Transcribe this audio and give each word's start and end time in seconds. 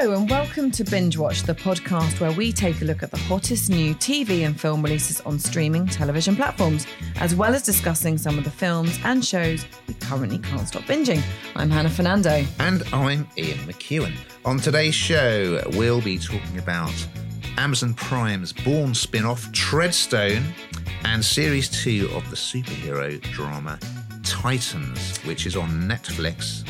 Hello, 0.00 0.16
and 0.16 0.30
welcome 0.30 0.70
to 0.70 0.84
Binge 0.84 1.18
Watch, 1.18 1.42
the 1.42 1.56
podcast 1.56 2.20
where 2.20 2.30
we 2.30 2.52
take 2.52 2.82
a 2.82 2.84
look 2.84 3.02
at 3.02 3.10
the 3.10 3.18
hottest 3.18 3.68
new 3.68 3.96
TV 3.96 4.46
and 4.46 4.58
film 4.58 4.80
releases 4.80 5.20
on 5.22 5.40
streaming 5.40 5.88
television 5.88 6.36
platforms, 6.36 6.86
as 7.16 7.34
well 7.34 7.52
as 7.52 7.64
discussing 7.64 8.16
some 8.16 8.38
of 8.38 8.44
the 8.44 8.50
films 8.50 8.96
and 9.02 9.24
shows 9.24 9.66
we 9.88 9.94
currently 9.94 10.38
can't 10.38 10.68
stop 10.68 10.84
binging. 10.84 11.20
I'm 11.56 11.68
Hannah 11.68 11.90
Fernando. 11.90 12.44
And 12.60 12.84
I'm 12.92 13.26
Ian 13.36 13.58
McEwen. 13.66 14.12
On 14.44 14.58
today's 14.58 14.94
show, 14.94 15.60
we'll 15.72 16.00
be 16.00 16.16
talking 16.16 16.58
about 16.58 16.94
Amazon 17.56 17.92
Prime's 17.94 18.52
Bourne 18.52 18.94
spin 18.94 19.24
off 19.24 19.50
Treadstone 19.50 20.44
and 21.06 21.24
series 21.24 21.68
two 21.68 22.08
of 22.14 22.30
the 22.30 22.36
superhero 22.36 23.20
drama 23.32 23.80
Titans, 24.22 25.18
which 25.24 25.44
is 25.44 25.56
on 25.56 25.70
Netflix. 25.88 26.62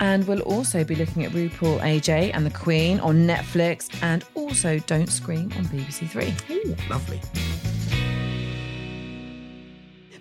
And 0.00 0.26
we'll 0.26 0.42
also 0.42 0.84
be 0.84 0.94
looking 0.94 1.24
at 1.24 1.32
RuPaul 1.32 1.80
AJ 1.80 2.32
and 2.34 2.44
the 2.44 2.50
Queen 2.50 3.00
on 3.00 3.26
Netflix 3.26 3.90
and 4.02 4.24
also 4.34 4.78
Don't 4.80 5.08
Scream 5.08 5.52
on 5.56 5.64
BBC 5.66 6.08
Three. 6.08 6.34
Ooh, 6.54 6.76
lovely. 6.88 7.20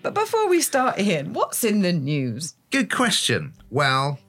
But 0.01 0.15
before 0.15 0.47
we 0.47 0.61
start, 0.61 0.99
Ian, 0.99 1.33
what's 1.33 1.63
in 1.63 1.81
the 1.81 1.93
news? 1.93 2.55
Good 2.71 2.91
question. 2.91 3.53
Well, 3.69 4.19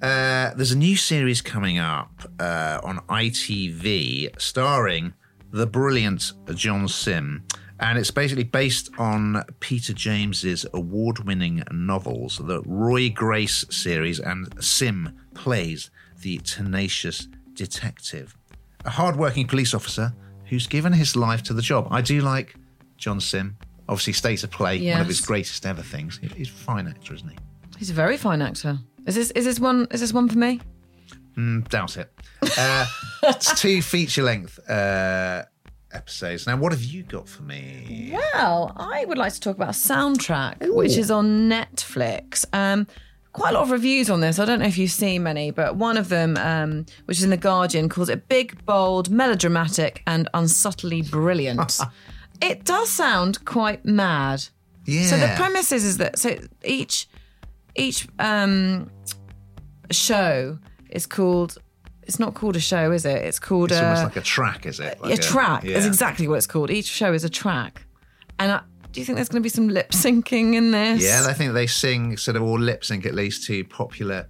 uh, 0.00 0.54
there's 0.54 0.72
a 0.72 0.78
new 0.78 0.96
series 0.96 1.42
coming 1.42 1.78
up 1.78 2.22
uh, 2.38 2.80
on 2.82 2.98
ITV 3.08 4.40
starring 4.40 5.12
the 5.50 5.66
brilliant 5.66 6.32
John 6.54 6.88
Simm. 6.88 7.44
And 7.80 7.98
it's 7.98 8.10
basically 8.10 8.44
based 8.44 8.90
on 8.98 9.44
Peter 9.60 9.92
James's 9.92 10.66
award-winning 10.74 11.62
novels, 11.70 12.38
the 12.42 12.60
Roy 12.66 13.08
Grace 13.08 13.64
series, 13.70 14.18
and 14.18 14.52
Simm 14.62 15.16
plays 15.34 15.90
the 16.22 16.38
tenacious 16.38 17.28
detective, 17.52 18.36
a 18.84 18.90
hard-working 18.90 19.46
police 19.46 19.74
officer 19.74 20.12
who's 20.46 20.66
given 20.66 20.92
his 20.92 21.14
life 21.14 21.42
to 21.44 21.52
the 21.52 21.62
job. 21.62 21.86
I 21.90 22.00
do 22.00 22.20
like 22.20 22.56
John 22.96 23.20
Simm. 23.20 23.56
Obviously, 23.88 24.12
State 24.12 24.44
of 24.44 24.50
Play, 24.50 24.90
one 24.90 25.00
of 25.00 25.06
his 25.06 25.20
greatest 25.20 25.64
ever 25.64 25.82
things. 25.82 26.20
He's 26.34 26.48
a 26.48 26.52
fine 26.52 26.88
actor, 26.88 27.14
isn't 27.14 27.28
he? 27.28 27.36
He's 27.78 27.90
a 27.90 27.94
very 27.94 28.16
fine 28.16 28.42
actor. 28.42 28.78
Is 29.06 29.14
this 29.14 29.30
is 29.30 29.44
this 29.44 29.60
one 29.60 29.86
is 29.90 30.00
this 30.00 30.12
one 30.12 30.28
for 30.28 30.36
me? 30.36 30.60
Mm, 31.36 31.66
doubt 31.68 31.96
it. 31.96 32.12
Uh, 32.58 32.86
it's 33.22 33.58
two 33.58 33.80
feature-length 33.80 34.58
uh, 34.68 35.44
episodes. 35.92 36.46
Now, 36.46 36.56
what 36.56 36.72
have 36.72 36.82
you 36.82 37.02
got 37.02 37.28
for 37.28 37.42
me? 37.42 38.10
Well, 38.12 38.72
I 38.76 39.04
would 39.04 39.18
like 39.18 39.32
to 39.32 39.40
talk 39.40 39.56
about 39.56 39.70
Soundtrack, 39.70 40.74
which 40.74 40.96
is 40.96 41.10
on 41.10 41.48
Netflix. 41.48 42.44
Um, 42.52 42.86
quite 43.32 43.50
a 43.50 43.54
lot 43.54 43.62
of 43.64 43.70
reviews 43.70 44.10
on 44.10 44.20
this. 44.20 44.38
I 44.38 44.44
don't 44.44 44.58
know 44.60 44.66
if 44.66 44.78
you've 44.78 44.90
seen 44.90 45.22
many, 45.22 45.50
but 45.50 45.76
one 45.76 45.96
of 45.96 46.08
them, 46.08 46.36
um, 46.36 46.86
which 47.06 47.18
is 47.18 47.24
in 47.24 47.30
The 47.30 47.36
Guardian, 47.36 47.88
calls 47.88 48.08
it 48.08 48.28
big, 48.28 48.64
bold, 48.64 49.10
melodramatic, 49.10 50.02
and 50.06 50.28
unsubtly 50.34 51.02
brilliant. 51.02 51.78
it 52.40 52.64
does 52.64 52.88
sound 52.90 53.44
quite 53.44 53.84
mad. 53.84 54.44
Yeah. 54.84 55.04
So 55.04 55.16
the 55.18 55.32
premise 55.36 55.72
is, 55.72 55.84
is 55.84 55.98
that 55.98 56.18
so 56.18 56.36
each 56.64 57.08
each 57.76 58.08
um, 58.18 58.90
show 59.90 60.58
is 60.90 61.06
called. 61.06 61.58
It's 62.08 62.18
not 62.18 62.34
called 62.34 62.56
a 62.56 62.60
show, 62.60 62.90
is 62.90 63.04
it? 63.04 63.22
It's 63.22 63.38
called 63.38 63.70
It's 63.70 63.80
a, 63.80 63.84
almost 63.84 64.04
like 64.04 64.16
a 64.16 64.22
track, 64.22 64.64
is 64.66 64.80
it? 64.80 64.98
Like 65.00 65.18
a 65.18 65.22
track. 65.22 65.62
yeah. 65.62 65.76
Is 65.76 65.86
exactly 65.86 66.26
what 66.26 66.36
it's 66.36 66.46
called. 66.46 66.70
Each 66.70 66.86
show 66.86 67.12
is 67.12 67.22
a 67.22 67.28
track. 67.28 67.84
And 68.38 68.50
I, 68.50 68.62
do 68.92 69.00
you 69.00 69.04
think 69.04 69.16
there's 69.16 69.28
going 69.28 69.42
to 69.42 69.44
be 69.44 69.50
some 69.50 69.68
lip 69.68 69.90
syncing 69.90 70.54
in 70.54 70.70
this? 70.70 71.02
Yeah, 71.04 71.26
I 71.28 71.34
think 71.34 71.52
they 71.52 71.66
sing 71.66 72.16
sort 72.16 72.36
of 72.36 72.42
all 72.42 72.58
lip 72.58 72.82
sync 72.84 73.04
at 73.04 73.14
least 73.14 73.44
to 73.46 73.62
popular 73.64 74.26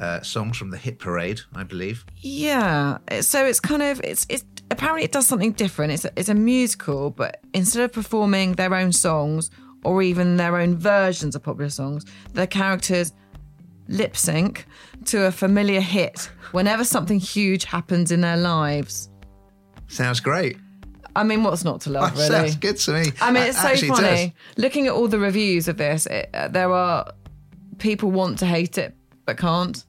uh, 0.00 0.20
songs 0.22 0.56
from 0.56 0.70
the 0.70 0.76
hit 0.76 0.98
parade, 0.98 1.40
I 1.54 1.62
believe. 1.62 2.04
Yeah. 2.16 2.98
So 3.20 3.44
it's 3.46 3.60
kind 3.60 3.82
of 3.82 4.00
it's 4.02 4.26
it's 4.28 4.44
apparently 4.70 5.04
it 5.04 5.12
does 5.12 5.26
something 5.28 5.52
different. 5.52 5.92
It's 5.92 6.04
a, 6.04 6.10
it's 6.16 6.28
a 6.28 6.34
musical, 6.34 7.10
but 7.10 7.40
instead 7.54 7.84
of 7.84 7.92
performing 7.92 8.54
their 8.54 8.74
own 8.74 8.90
songs 8.92 9.50
or 9.84 10.02
even 10.02 10.36
their 10.36 10.56
own 10.56 10.76
versions 10.76 11.36
of 11.36 11.42
popular 11.44 11.70
songs, 11.70 12.04
the 12.32 12.46
characters 12.46 13.12
lip 13.90 14.16
sync 14.16 14.66
to 15.06 15.26
a 15.26 15.32
familiar 15.32 15.80
hit 15.80 16.30
whenever 16.52 16.84
something 16.84 17.18
huge 17.18 17.64
happens 17.64 18.10
in 18.10 18.22
their 18.22 18.36
lives. 18.36 19.10
Sounds 19.88 20.20
great. 20.20 20.56
I 21.16 21.24
mean, 21.24 21.42
what's 21.42 21.64
not 21.64 21.80
to 21.82 21.90
love, 21.90 22.12
really? 22.16 22.28
Sounds 22.28 22.56
good 22.56 22.76
to 22.78 22.92
me. 22.92 23.12
I 23.20 23.32
mean, 23.32 23.42
it's 23.42 23.60
so 23.60 23.68
Actually, 23.68 23.88
it 23.88 23.90
does. 23.90 24.00
funny. 24.00 24.34
Looking 24.56 24.86
at 24.86 24.92
all 24.92 25.08
the 25.08 25.18
reviews 25.18 25.68
of 25.68 25.76
this, 25.76 26.06
it, 26.06 26.30
uh, 26.32 26.48
there 26.48 26.72
are 26.72 27.12
people 27.78 28.10
want 28.10 28.38
to 28.38 28.46
hate 28.46 28.78
it 28.78 28.94
but 29.26 29.36
can't. 29.36 29.84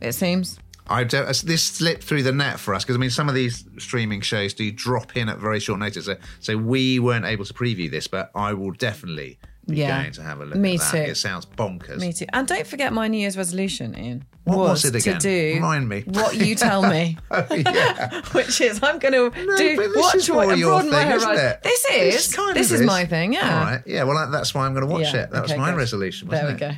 It 0.00 0.12
seems. 0.12 0.58
I 0.88 1.04
don't. 1.04 1.26
This 1.44 1.62
slipped 1.62 2.02
through 2.04 2.24
the 2.24 2.32
net 2.32 2.58
for 2.58 2.74
us 2.74 2.84
because 2.84 2.96
I 2.96 2.98
mean, 2.98 3.10
some 3.10 3.28
of 3.28 3.34
these 3.34 3.64
streaming 3.78 4.20
shows 4.20 4.52
do 4.54 4.70
drop 4.72 5.16
in 5.16 5.28
at 5.28 5.38
very 5.38 5.60
short 5.60 5.78
notice. 5.78 6.06
So, 6.06 6.16
so 6.40 6.56
we 6.56 6.98
weren't 6.98 7.24
able 7.24 7.44
to 7.44 7.54
preview 7.54 7.90
this, 7.90 8.08
but 8.08 8.30
I 8.34 8.52
will 8.52 8.72
definitely 8.72 9.38
be 9.66 9.76
Yeah. 9.76 10.00
going 10.02 10.12
to 10.14 10.22
have 10.22 10.40
a 10.40 10.44
look. 10.44 10.56
Me 10.56 10.74
at 10.74 10.80
that. 10.80 10.90
too. 10.90 11.10
It 11.12 11.14
sounds 11.16 11.46
bonkers. 11.46 12.00
Me 12.00 12.12
too. 12.12 12.26
And 12.32 12.46
don't 12.48 12.66
forget 12.66 12.92
my 12.92 13.08
New 13.08 13.18
Year's 13.18 13.36
resolution, 13.36 13.96
Ian. 13.96 14.24
What 14.44 14.58
was 14.58 14.84
it 14.84 14.96
again? 14.96 15.20
To 15.20 15.28
do 15.28 15.54
Remind 15.54 15.88
me. 15.88 16.02
what 16.06 16.34
you 16.36 16.56
tell 16.56 16.82
me, 16.88 17.16
Oh, 17.30 17.46
yeah. 17.54 18.22
which 18.32 18.60
is 18.60 18.80
I'm 18.82 18.98
going 18.98 19.12
to 19.14 19.44
No, 19.46 19.56
do 19.56 19.76
this 19.76 19.96
watch 19.96 20.28
what 20.30 20.58
broaden 20.58 20.90
my 20.90 21.04
horizon. 21.04 21.36
it? 21.36 21.62
This 21.62 21.86
This 21.88 22.28
is 22.28 22.34
kind 22.34 22.56
this 22.56 22.70
of 22.70 22.74
is 22.74 22.80
is. 22.80 22.86
my 22.86 23.04
thing. 23.04 23.34
Yeah. 23.34 23.58
All 23.58 23.64
right. 23.64 23.82
Yeah. 23.86 24.02
Well, 24.02 24.30
that's 24.32 24.52
why 24.52 24.66
I'm 24.66 24.74
going 24.74 24.86
to 24.86 24.92
watch 24.92 25.14
Yeah, 25.14 25.22
it. 25.24 25.30
That 25.30 25.44
okay, 25.44 25.52
was 25.54 25.58
my 25.60 25.70
good. 25.70 25.76
resolution. 25.78 26.26
There 26.28 26.44
we 26.46 26.52
it? 26.54 26.58
go. 26.58 26.72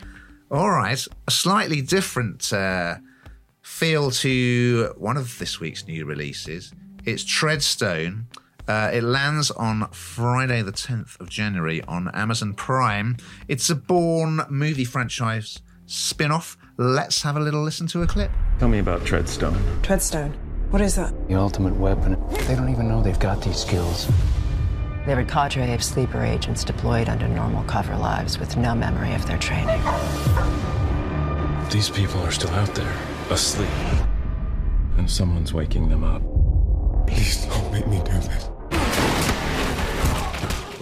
All 0.51 0.71
right. 0.71 1.07
A 1.27 1.31
slightly 1.31 1.81
different 1.81 2.53
uh, 2.53 2.97
feel 3.63 4.11
to 4.11 4.93
one 4.99 5.17
of 5.17 5.39
this 5.39 5.59
week's 5.59 5.87
new 5.87 6.05
releases. 6.05 6.71
It's 7.07 7.25
Treadstone. 7.25 8.25
Uh, 8.67 8.91
it 8.93 9.03
lands 9.03 9.51
on 9.51 9.89
Friday, 9.91 10.63
the 10.63 10.73
10th 10.73 11.21
of 11.21 11.29
January 11.29 11.83
on 11.83 12.09
Amazon 12.15 12.55
Prime. 12.55 13.17
It's 13.47 13.69
a 13.69 13.75
Bourne 13.75 14.41
movie 14.49 14.87
franchise 14.87 15.61
spin 15.87 16.31
off. 16.31 16.57
Let's 16.79 17.23
have 17.23 17.37
a 17.37 17.41
little 17.41 17.63
listen 17.63 17.87
to 17.89 18.03
a 18.03 18.07
clip. 18.07 18.31
Tell 18.59 18.69
me 18.69 18.79
about 18.79 19.03
Treadstone. 19.03 19.59
Treadstone. 19.83 20.35
What 20.71 20.81
is 20.81 20.97
that? 20.97 21.13
The 21.29 21.35
ultimate 21.35 21.77
weapon. 21.77 22.19
They 22.47 22.55
don't 22.57 22.71
even 22.71 22.89
know 22.89 23.03
they've 23.03 23.19
got 23.19 23.43
these 23.43 23.59
skills. 23.59 24.09
They're 25.07 25.21
a 25.21 25.25
cadre 25.25 25.73
of 25.75 25.85
sleeper 25.85 26.23
agents 26.23 26.65
deployed 26.65 27.11
under 27.11 27.29
normal 27.29 27.63
cover 27.65 27.95
lives 27.97 28.39
with 28.39 28.57
no 28.57 28.75
memory 28.75 29.13
of 29.13 29.27
their 29.27 29.39
training. 29.39 29.81
These 31.71 31.91
people 31.91 32.21
are 32.23 32.31
still 32.31 32.51
out 32.51 32.75
there, 32.75 32.97
asleep. 33.31 33.69
And 34.97 35.11
someone's 35.11 35.53
waking 35.53 35.91
them 35.91 36.03
up. 36.03 36.23
Please 37.07 37.45
don't 37.45 37.71
make 37.71 37.87
me 37.87 37.99
do 37.99 38.13
this. 38.13 38.49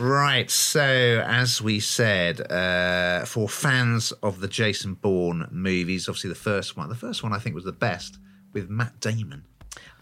Right, 0.03 0.51
so 0.51 0.83
as 1.25 1.63
we 1.63 1.79
said, 1.79 2.51
uh, 2.51 3.25
for 3.25 3.49
fans 3.49 4.11
of 4.25 4.41
the 4.41 4.49
Jason 4.49 4.95
Bourne 4.95 5.47
movies, 5.53 6.09
obviously 6.09 6.29
the 6.29 6.35
first 6.35 6.77
one, 6.77 6.89
the 6.89 6.97
first 6.97 7.23
one 7.23 7.33
I 7.33 7.39
think 7.39 7.55
was 7.55 7.63
the 7.63 7.71
best 7.71 8.19
with 8.53 8.69
Matt 8.69 8.99
Damon. 8.99 9.45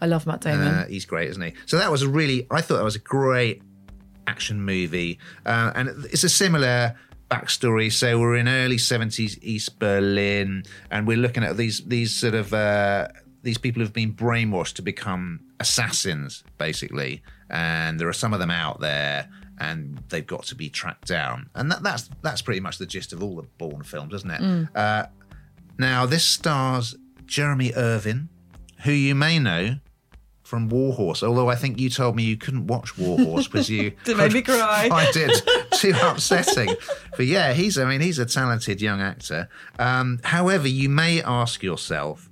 I 0.01 0.07
love 0.07 0.25
Matt 0.25 0.41
Damon. 0.41 0.67
Uh, 0.67 0.87
he's 0.87 1.05
great, 1.05 1.29
isn't 1.29 1.43
he? 1.43 1.53
So 1.67 1.77
that 1.77 1.91
was 1.91 2.01
a 2.01 2.09
really, 2.09 2.47
I 2.49 2.61
thought 2.61 2.77
that 2.77 2.83
was 2.83 2.95
a 2.95 2.99
great 2.99 3.61
action 4.25 4.65
movie, 4.65 5.19
uh, 5.45 5.71
and 5.75 5.89
it's 6.05 6.23
a 6.23 6.29
similar 6.29 6.95
backstory. 7.29 7.91
So 7.91 8.19
we're 8.19 8.37
in 8.37 8.47
early 8.47 8.79
seventies 8.79 9.37
East 9.43 9.77
Berlin, 9.77 10.63
and 10.89 11.05
we're 11.05 11.17
looking 11.17 11.43
at 11.43 11.57
these 11.57 11.85
these 11.85 12.11
sort 12.11 12.33
of 12.33 12.55
uh, 12.55 13.07
these 13.43 13.59
people 13.59 13.83
who've 13.83 13.93
been 13.93 14.15
brainwashed 14.15 14.73
to 14.77 14.81
become 14.81 15.41
assassins, 15.59 16.43
basically, 16.57 17.21
and 17.51 17.99
there 17.99 18.07
are 18.07 18.13
some 18.13 18.33
of 18.33 18.39
them 18.39 18.49
out 18.49 18.79
there. 18.79 19.29
And 19.61 20.03
they've 20.09 20.25
got 20.25 20.43
to 20.45 20.55
be 20.55 20.69
tracked 20.69 21.07
down, 21.07 21.49
and 21.53 21.71
that, 21.71 21.83
that's 21.83 22.09
that's 22.23 22.41
pretty 22.41 22.61
much 22.61 22.79
the 22.79 22.87
gist 22.87 23.13
of 23.13 23.21
all 23.21 23.35
the 23.35 23.43
Bourne 23.59 23.83
films, 23.83 24.11
isn't 24.15 24.31
it? 24.31 24.69
Uh, 24.75 25.05
now 25.77 26.07
this 26.07 26.25
stars 26.25 26.95
Jeremy 27.27 27.71
Irvine, 27.75 28.29
who 28.83 28.91
you 28.91 29.13
may 29.13 29.37
know 29.37 29.75
from 30.51 30.67
Warhorse. 30.67 31.23
Although 31.23 31.49
I 31.49 31.55
think 31.55 31.79
you 31.79 31.89
told 31.89 32.15
me 32.15 32.23
you 32.23 32.37
couldn't 32.37 32.67
watch 32.67 32.97
Warhorse 32.97 33.47
because 33.47 33.69
you 33.69 33.93
It 34.05 34.17
made 34.17 34.33
me 34.33 34.41
cry. 34.41 34.89
I 34.91 35.09
did. 35.11 35.31
Too 35.73 35.93
upsetting. 36.01 36.75
But 37.15 37.27
yeah, 37.27 37.53
he's. 37.53 37.77
I 37.77 37.85
mean, 37.85 38.01
he's 38.01 38.19
a 38.19 38.25
talented 38.25 38.81
young 38.81 38.99
actor. 38.99 39.47
Um, 39.79 40.19
however, 40.23 40.67
you 40.67 40.89
may 40.89 41.21
ask 41.21 41.63
yourself, 41.63 42.29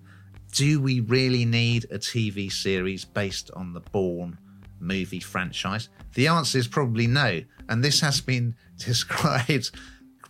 do 0.51 0.81
we 0.81 0.99
really 0.99 1.45
need 1.45 1.85
a 1.91 1.99
TV 1.99 2.51
series 2.51 3.05
based 3.05 3.51
on 3.51 3.73
the 3.73 3.79
Bourne 3.79 4.37
movie 4.79 5.19
franchise? 5.19 5.89
The 6.13 6.27
answer 6.27 6.57
is 6.57 6.67
probably 6.67 7.07
no. 7.07 7.41
And 7.67 7.83
this 7.83 7.99
has 8.01 8.21
been 8.21 8.55
described, 8.77 9.71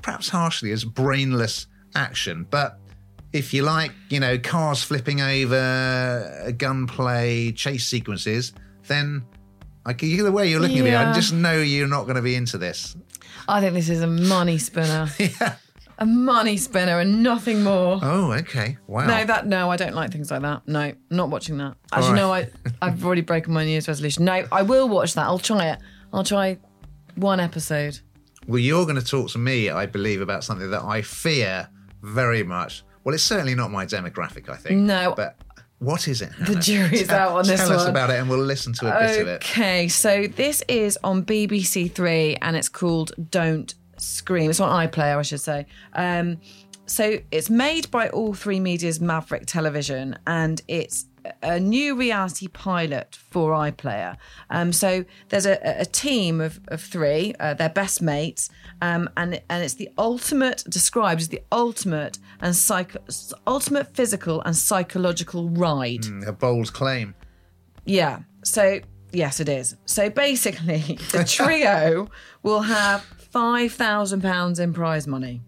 perhaps 0.01 0.29
harshly, 0.29 0.71
as 0.71 0.83
brainless 0.83 1.67
action. 1.95 2.47
But 2.49 2.79
if 3.31 3.53
you 3.53 3.63
like, 3.63 3.91
you 4.09 4.19
know, 4.19 4.37
cars 4.37 4.83
flipping 4.83 5.21
over, 5.21 5.55
uh, 6.47 6.51
gunplay, 6.51 7.51
chase 7.51 7.85
sequences, 7.85 8.53
then 8.87 9.23
like 9.85 10.03
either 10.03 10.31
way 10.31 10.49
you're 10.49 10.59
looking 10.59 10.79
at 10.79 10.83
me, 10.83 10.95
I 10.95 11.13
just 11.13 11.33
know 11.33 11.59
you're 11.59 11.87
not 11.87 12.03
going 12.03 12.15
to 12.15 12.21
be 12.21 12.35
into 12.35 12.57
this. 12.57 12.95
I 13.47 13.61
think 13.61 13.73
this 13.73 13.89
is 13.89 14.01
a 14.01 14.07
money 14.07 14.57
spinner. 14.57 15.09
a 15.99 16.05
money 16.05 16.57
spinner 16.57 16.99
and 16.99 17.21
nothing 17.21 17.63
more. 17.63 17.99
Oh, 18.01 18.31
okay. 18.33 18.77
Wow. 18.87 19.05
No, 19.05 19.25
that 19.25 19.45
no, 19.47 19.69
I 19.69 19.77
don't 19.77 19.93
like 19.93 20.11
things 20.11 20.31
like 20.31 20.41
that. 20.41 20.67
No, 20.67 20.93
not 21.09 21.29
watching 21.29 21.57
that. 21.57 21.75
Actually, 21.91 22.13
no, 22.15 22.33
I 22.33 22.49
I've 22.81 23.05
already 23.05 23.21
broken 23.21 23.53
my 23.53 23.63
New 23.65 23.71
Year's 23.71 23.87
resolution. 23.87 24.25
No, 24.25 24.45
I 24.51 24.63
will 24.63 24.89
watch 24.89 25.13
that. 25.13 25.23
I'll 25.25 25.39
try 25.39 25.67
it. 25.67 25.79
I'll 26.11 26.23
try 26.23 26.57
one 27.15 27.39
episode. 27.39 27.99
Well, 28.47 28.59
you're 28.59 28.85
going 28.85 28.95
to 28.95 29.05
talk 29.05 29.29
to 29.31 29.37
me, 29.37 29.69
I 29.69 29.85
believe, 29.85 30.21
about 30.21 30.43
something 30.43 30.71
that 30.71 30.81
I 30.83 31.01
fear 31.03 31.69
very 32.01 32.41
much. 32.43 32.83
Well, 33.03 33.13
it's 33.13 33.23
certainly 33.23 33.53
not 33.53 33.69
my 33.71 33.85
demographic, 33.85 34.49
I 34.49 34.55
think. 34.55 34.79
No. 34.81 35.13
But 35.15 35.35
what 35.79 36.07
is 36.07 36.21
it? 36.21 36.29
The 36.39 36.45
Hannah? 36.45 36.59
jury's 36.61 37.07
Tell- 37.07 37.29
out 37.29 37.37
on 37.37 37.47
this 37.47 37.59
Tell 37.59 37.73
us 37.73 37.81
one. 37.83 37.89
about 37.89 38.09
it 38.09 38.19
and 38.19 38.29
we'll 38.29 38.39
listen 38.39 38.73
to 38.73 38.87
a 38.87 38.99
bit 39.07 39.21
of 39.21 39.27
it. 39.27 39.35
Okay, 39.43 39.87
so 39.87 40.27
this 40.27 40.63
is 40.67 40.97
on 41.03 41.23
BBC 41.23 41.91
Three 41.91 42.35
and 42.41 42.55
it's 42.55 42.69
called 42.69 43.11
Don't 43.31 43.73
Scream. 44.01 44.49
It's 44.49 44.59
on 44.59 44.87
iPlayer, 44.87 45.17
I 45.17 45.21
should 45.21 45.41
say. 45.41 45.65
Um, 45.93 46.37
so 46.85 47.19
it's 47.31 47.49
made 47.49 47.91
by 47.91 48.09
All 48.09 48.33
Three 48.33 48.59
Media's 48.59 48.99
Maverick 48.99 49.45
Television 49.45 50.17
and 50.25 50.61
it's 50.67 51.05
a 51.43 51.59
new 51.59 51.95
reality 51.95 52.47
pilot 52.47 53.15
for 53.15 53.51
iPlayer. 53.51 54.17
Um, 54.49 54.73
so 54.73 55.05
there's 55.29 55.45
a, 55.45 55.59
a 55.63 55.85
team 55.85 56.41
of, 56.41 56.59
of 56.69 56.81
three, 56.81 57.33
uh, 57.39 57.53
they're 57.53 57.69
best 57.69 58.01
mates, 58.01 58.49
um, 58.81 59.09
and 59.17 59.41
and 59.49 59.63
it's 59.63 59.75
the 59.75 59.89
ultimate 59.97 60.63
described 60.69 61.21
as 61.21 61.27
the 61.29 61.41
ultimate 61.51 62.17
and 62.41 62.55
psycho, 62.55 62.99
ultimate 63.45 63.95
physical 63.95 64.41
and 64.41 64.55
psychological 64.55 65.49
ride. 65.49 66.05
A 66.25 66.31
bold 66.31 66.73
claim. 66.73 67.15
Yeah. 67.85 68.19
So 68.43 68.79
yes, 69.11 69.39
it 69.39 69.49
is. 69.49 69.75
So 69.85 70.09
basically, 70.09 70.97
the 71.11 71.23
trio 71.27 72.09
will 72.43 72.61
have 72.61 73.05
five 73.31 73.73
thousand 73.73 74.21
pounds 74.21 74.59
in 74.59 74.73
prize 74.73 75.07
money, 75.07 75.41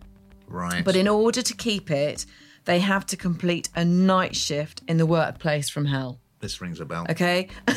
Right. 0.47 0.83
but 0.83 0.95
in 0.95 1.07
order 1.07 1.41
to 1.41 1.53
keep 1.55 1.89
it, 1.91 2.25
they 2.65 2.79
have 2.79 3.05
to 3.07 3.17
complete 3.17 3.69
a 3.75 3.83
night 3.85 4.35
shift 4.35 4.81
in 4.87 4.97
the 4.97 5.05
workplace 5.05 5.69
from 5.69 5.85
hell. 5.85 6.19
this 6.39 6.59
rings 6.61 6.79
a 6.79 6.85
bell. 6.85 7.05
Okay. 7.09 7.47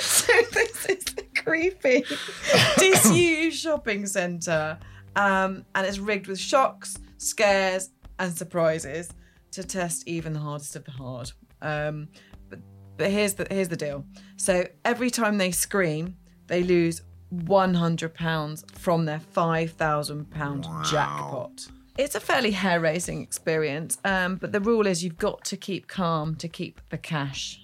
so 0.00 0.32
this 0.52 0.86
is 0.86 1.04
the 1.14 1.24
creepy 1.36 2.04
disused 2.78 3.58
shopping 3.58 4.06
centre, 4.06 4.78
um, 5.16 5.64
and 5.74 5.86
it's 5.86 5.98
rigged 5.98 6.26
with 6.26 6.38
shocks, 6.38 6.98
scares, 7.18 7.90
and 8.18 8.36
surprises 8.36 9.10
to 9.52 9.64
test 9.64 10.06
even 10.06 10.32
the 10.32 10.38
hardest 10.40 10.76
of 10.76 10.84
the 10.84 10.90
hard. 10.92 11.32
Um, 11.62 12.08
but 12.48 12.60
but 12.96 13.10
here's 13.10 13.34
the 13.34 13.46
here's 13.50 13.68
the 13.68 13.76
deal. 13.76 14.04
So 14.36 14.66
every 14.84 15.10
time 15.10 15.38
they 15.38 15.50
scream, 15.50 16.16
they 16.46 16.62
lose 16.62 17.02
one 17.30 17.74
hundred 17.74 18.14
pounds 18.14 18.64
from 18.74 19.04
their 19.04 19.20
five 19.20 19.72
thousand 19.72 20.30
pound 20.30 20.64
jackpot. 20.84 21.68
It's 21.98 22.14
a 22.14 22.20
fairly 22.20 22.52
hair 22.52 22.80
raising 22.80 23.20
experience, 23.20 23.98
um, 24.04 24.36
but 24.36 24.52
the 24.52 24.60
rule 24.60 24.86
is 24.86 25.04
you've 25.04 25.18
got 25.18 25.44
to 25.46 25.56
keep 25.56 25.86
calm 25.86 26.34
to 26.36 26.48
keep 26.48 26.80
the 26.90 26.98
cash. 26.98 27.60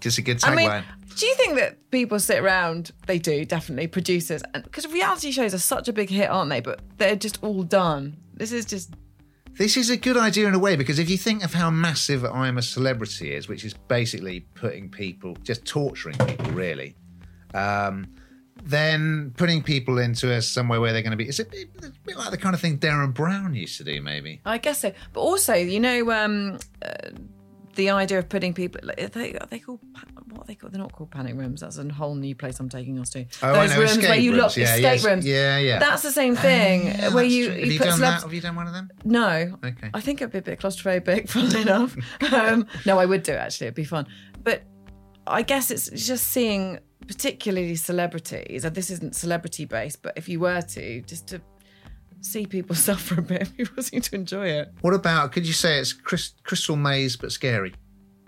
Just 0.00 0.18
a 0.18 0.22
good 0.22 0.38
I 0.44 0.54
mean, 0.54 0.84
do 1.16 1.26
you 1.26 1.34
think 1.34 1.56
that 1.56 1.90
people 1.90 2.20
sit 2.20 2.38
around? 2.38 2.92
They 3.06 3.18
do, 3.18 3.44
definitely, 3.44 3.88
producers. 3.88 4.42
Because 4.52 4.86
reality 4.86 5.32
shows 5.32 5.54
are 5.54 5.58
such 5.58 5.88
a 5.88 5.92
big 5.92 6.08
hit, 6.08 6.30
aren't 6.30 6.50
they? 6.50 6.60
But 6.60 6.80
they're 6.98 7.16
just 7.16 7.42
all 7.42 7.64
done. 7.64 8.16
This 8.34 8.52
is 8.52 8.64
just. 8.64 8.94
This 9.54 9.76
is 9.76 9.90
a 9.90 9.96
good 9.96 10.16
idea 10.16 10.46
in 10.46 10.54
a 10.54 10.58
way 10.58 10.76
because 10.76 11.00
if 11.00 11.10
you 11.10 11.18
think 11.18 11.42
of 11.42 11.52
how 11.52 11.68
massive 11.68 12.24
I'm 12.24 12.58
a 12.58 12.62
Celebrity 12.62 13.34
is, 13.34 13.48
which 13.48 13.64
is 13.64 13.74
basically 13.74 14.40
putting 14.54 14.88
people, 14.88 15.36
just 15.42 15.64
torturing 15.64 16.16
people, 16.18 16.52
really, 16.52 16.94
um, 17.54 18.06
then 18.64 19.32
putting 19.36 19.62
people 19.62 19.98
into 19.98 20.32
a, 20.32 20.42
somewhere 20.42 20.80
where 20.80 20.92
they're 20.92 21.02
going 21.02 21.12
to 21.12 21.16
be, 21.16 21.28
it's 21.28 21.38
a 21.38 21.44
bit, 21.44 21.68
a 21.82 21.90
bit 22.04 22.16
like 22.16 22.30
the 22.30 22.38
kind 22.38 22.54
of 22.54 22.60
thing 22.60 22.78
Derren 22.78 23.14
Brown 23.14 23.54
used 23.54 23.76
to 23.78 23.84
do, 23.84 24.00
maybe. 24.02 24.40
I 24.44 24.58
guess 24.58 24.80
so. 24.80 24.92
But 25.12 25.20
also, 25.20 25.54
you 25.54 25.80
know, 25.80 26.10
um, 26.10 26.58
uh, 26.82 27.10
the 27.74 27.90
idea 27.90 28.18
of 28.18 28.28
putting 28.28 28.52
people. 28.52 28.80
like, 28.82 29.00
Are 29.00 29.08
they, 29.08 29.34
are 29.34 29.46
they 29.46 29.58
called. 29.60 29.80
What 30.30 30.42
are 30.42 30.46
they 30.46 30.56
called? 30.56 30.72
They're 30.72 30.80
not 30.80 30.92
called 30.92 31.10
panic 31.10 31.36
rooms. 31.36 31.62
That's 31.62 31.78
a 31.78 31.88
whole 31.88 32.14
new 32.14 32.34
place 32.34 32.60
I'm 32.60 32.68
taking 32.68 32.98
us 32.98 33.08
to. 33.10 33.24
Oh, 33.42 33.54
Those 33.54 33.70
know, 33.70 33.78
rooms 33.78 33.90
escape 33.92 34.08
where 34.10 34.18
you 34.18 34.32
lock 34.34 34.56
Yeah, 34.56 34.74
escape 34.74 35.04
rooms. 35.08 35.24
Yeah, 35.24 35.58
yeah. 35.58 35.78
That's 35.78 36.02
the 36.02 36.10
same 36.10 36.36
thing. 36.36 36.86
Yeah, 36.86 37.14
where 37.14 37.24
you, 37.24 37.44
you 37.44 37.50
have 37.50 37.58
you 37.72 37.78
put 37.78 37.84
done 37.86 37.98
celebs- 37.98 38.00
that? 38.00 38.22
Have 38.22 38.34
you 38.34 38.40
done 38.40 38.56
one 38.56 38.66
of 38.66 38.74
them? 38.74 38.90
No. 39.04 39.56
Okay. 39.64 39.90
I 39.94 40.00
think 40.00 40.20
it'd 40.20 40.32
be 40.32 40.38
a 40.38 40.42
bit 40.42 40.60
claustrophobic, 40.60 41.28
funnily 41.30 41.62
enough. 41.62 41.96
um, 42.32 42.66
no, 42.84 42.98
I 42.98 43.06
would 43.06 43.22
do 43.22 43.32
it 43.32 43.36
actually. 43.36 43.68
It'd 43.68 43.74
be 43.76 43.84
fun. 43.84 44.06
But 44.42 44.64
I 45.26 45.42
guess 45.42 45.70
it's 45.70 45.88
just 45.88 46.28
seeing, 46.28 46.80
particularly 47.08 47.74
celebrities, 47.74 48.64
and 48.64 48.74
this 48.76 48.90
isn't 48.90 49.16
celebrity 49.16 49.64
based, 49.64 50.02
but 50.02 50.12
if 50.16 50.28
you 50.28 50.38
were 50.38 50.60
to, 50.60 51.00
just 51.02 51.26
to 51.28 51.40
see 52.20 52.46
people 52.46 52.76
suffer 52.88 53.18
a 53.18 53.22
bit, 53.22 53.50
people 53.56 53.82
seem 53.82 54.02
to 54.02 54.14
enjoy 54.14 54.46
it. 54.46 54.72
What 54.82 54.94
about, 54.94 55.32
could 55.32 55.46
you 55.46 55.54
say 55.54 55.78
it's 55.78 55.92
Chris, 55.92 56.34
Crystal 56.44 56.76
Maze 56.76 57.16
but 57.16 57.32
scary? 57.32 57.74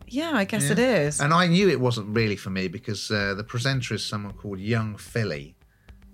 Yeah, 0.08 0.32
I 0.34 0.44
guess 0.44 0.70
it 0.70 0.78
is. 0.80 1.20
And 1.20 1.32
I 1.32 1.46
knew 1.46 1.68
it 1.68 1.78
wasn't 1.78 2.08
really 2.16 2.34
for 2.34 2.50
me 2.50 2.66
because 2.66 3.12
uh, 3.12 3.34
the 3.34 3.44
presenter 3.44 3.94
is 3.94 4.04
someone 4.04 4.32
called 4.32 4.58
Young 4.58 4.96
Philly, 4.96 5.54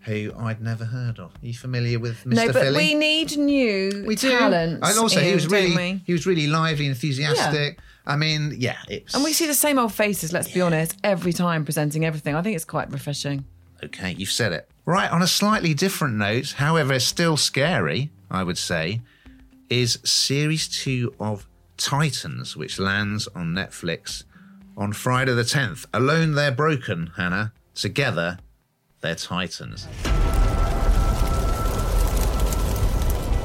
who 0.06 0.32
I'd 0.38 0.62
never 0.62 0.84
heard 0.84 1.18
of. 1.18 1.32
Are 1.42 1.46
you 1.46 1.52
familiar 1.54 1.98
with 1.98 2.24
Mr. 2.24 2.34
no, 2.34 2.46
but 2.52 2.62
Philly? 2.62 2.76
we 2.78 2.94
need 2.94 3.36
new 3.36 4.04
We 4.06 4.14
do. 4.14 4.30
talent. 4.30 4.80
And 4.82 4.98
also, 4.98 5.20
he 5.20 5.34
was 5.34 5.46
really 5.48 6.00
he 6.06 6.12
was 6.12 6.26
really 6.26 6.46
lively, 6.46 6.86
and 6.86 6.94
enthusiastic. 6.94 7.78
I 8.06 8.16
mean, 8.16 8.54
yeah, 8.56 8.76
it's 8.88 9.14
And 9.14 9.24
we 9.24 9.32
see 9.32 9.46
the 9.46 9.54
same 9.54 9.78
old 9.78 9.92
faces, 9.92 10.32
let's 10.32 10.50
be 10.50 10.60
honest, 10.60 10.96
every 11.02 11.32
time 11.32 11.64
presenting 11.64 12.04
everything. 12.04 12.34
I 12.36 12.42
think 12.42 12.54
it's 12.56 12.64
quite 12.64 12.90
refreshing. 12.92 13.44
okay. 13.84 14.14
You've 14.16 14.30
said 14.30 14.52
it 14.52 14.68
right. 14.84 15.10
On 15.10 15.22
a 15.22 15.26
slightly 15.26 15.74
different 15.74 16.14
note, 16.14 16.52
however, 16.52 16.98
still 17.00 17.36
scary, 17.36 18.10
I 18.30 18.44
would 18.44 18.58
say, 18.58 19.00
is 19.68 19.98
series 20.04 20.68
two 20.68 21.12
of 21.18 21.48
Titans, 21.76 22.56
which 22.56 22.78
lands 22.78 23.26
on 23.34 23.48
Netflix 23.54 24.22
on 24.76 24.92
Friday 24.92 25.32
the 25.34 25.44
tenth. 25.44 25.84
Alone, 25.92 26.32
they're 26.36 26.52
broken. 26.52 27.10
Hannah. 27.16 27.52
Together, 27.74 28.38
they're 29.06 29.14
Titans. 29.14 29.86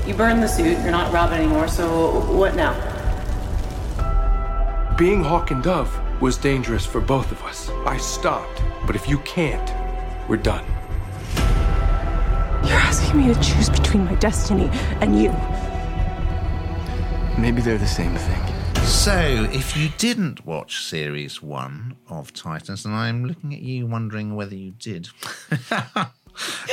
You 0.08 0.16
burned 0.16 0.42
the 0.42 0.48
suit, 0.48 0.80
you're 0.80 0.90
not 0.90 1.14
Robin 1.14 1.40
anymore, 1.40 1.68
so 1.68 2.22
what 2.32 2.56
now? 2.56 2.74
Being 4.98 5.24
Hawk 5.24 5.52
and 5.52 5.62
Dove 5.62 5.96
was 6.20 6.38
dangerous 6.38 6.84
for 6.84 7.00
both 7.00 7.32
of 7.32 7.40
us. 7.44 7.70
I 7.86 7.98
stopped. 7.98 8.62
But 8.88 8.96
if 8.96 9.08
you 9.08 9.20
can't, 9.20 9.72
we're 10.28 10.38
done. 10.38 10.66
You're 12.66 12.82
asking 12.90 13.28
me 13.28 13.32
to 13.32 13.40
choose 13.40 13.70
between 13.70 14.06
my 14.06 14.16
destiny 14.16 14.68
and 15.00 15.22
you. 15.22 15.30
Maybe 17.40 17.62
they're 17.62 17.78
the 17.78 17.86
same 17.86 18.16
thing. 18.16 18.51
So, 18.86 19.48
if 19.52 19.76
you 19.76 19.90
didn't 19.98 20.46
watch 20.46 20.84
series 20.84 21.42
one 21.42 21.96
of 22.10 22.34
Titans, 22.34 22.86
and 22.86 22.94
I'm 22.94 23.26
looking 23.26 23.54
at 23.54 23.62
you 23.62 23.88
wondering 23.88 24.36
whether 24.36 24.56
you 24.56 24.72
did. 24.72 25.10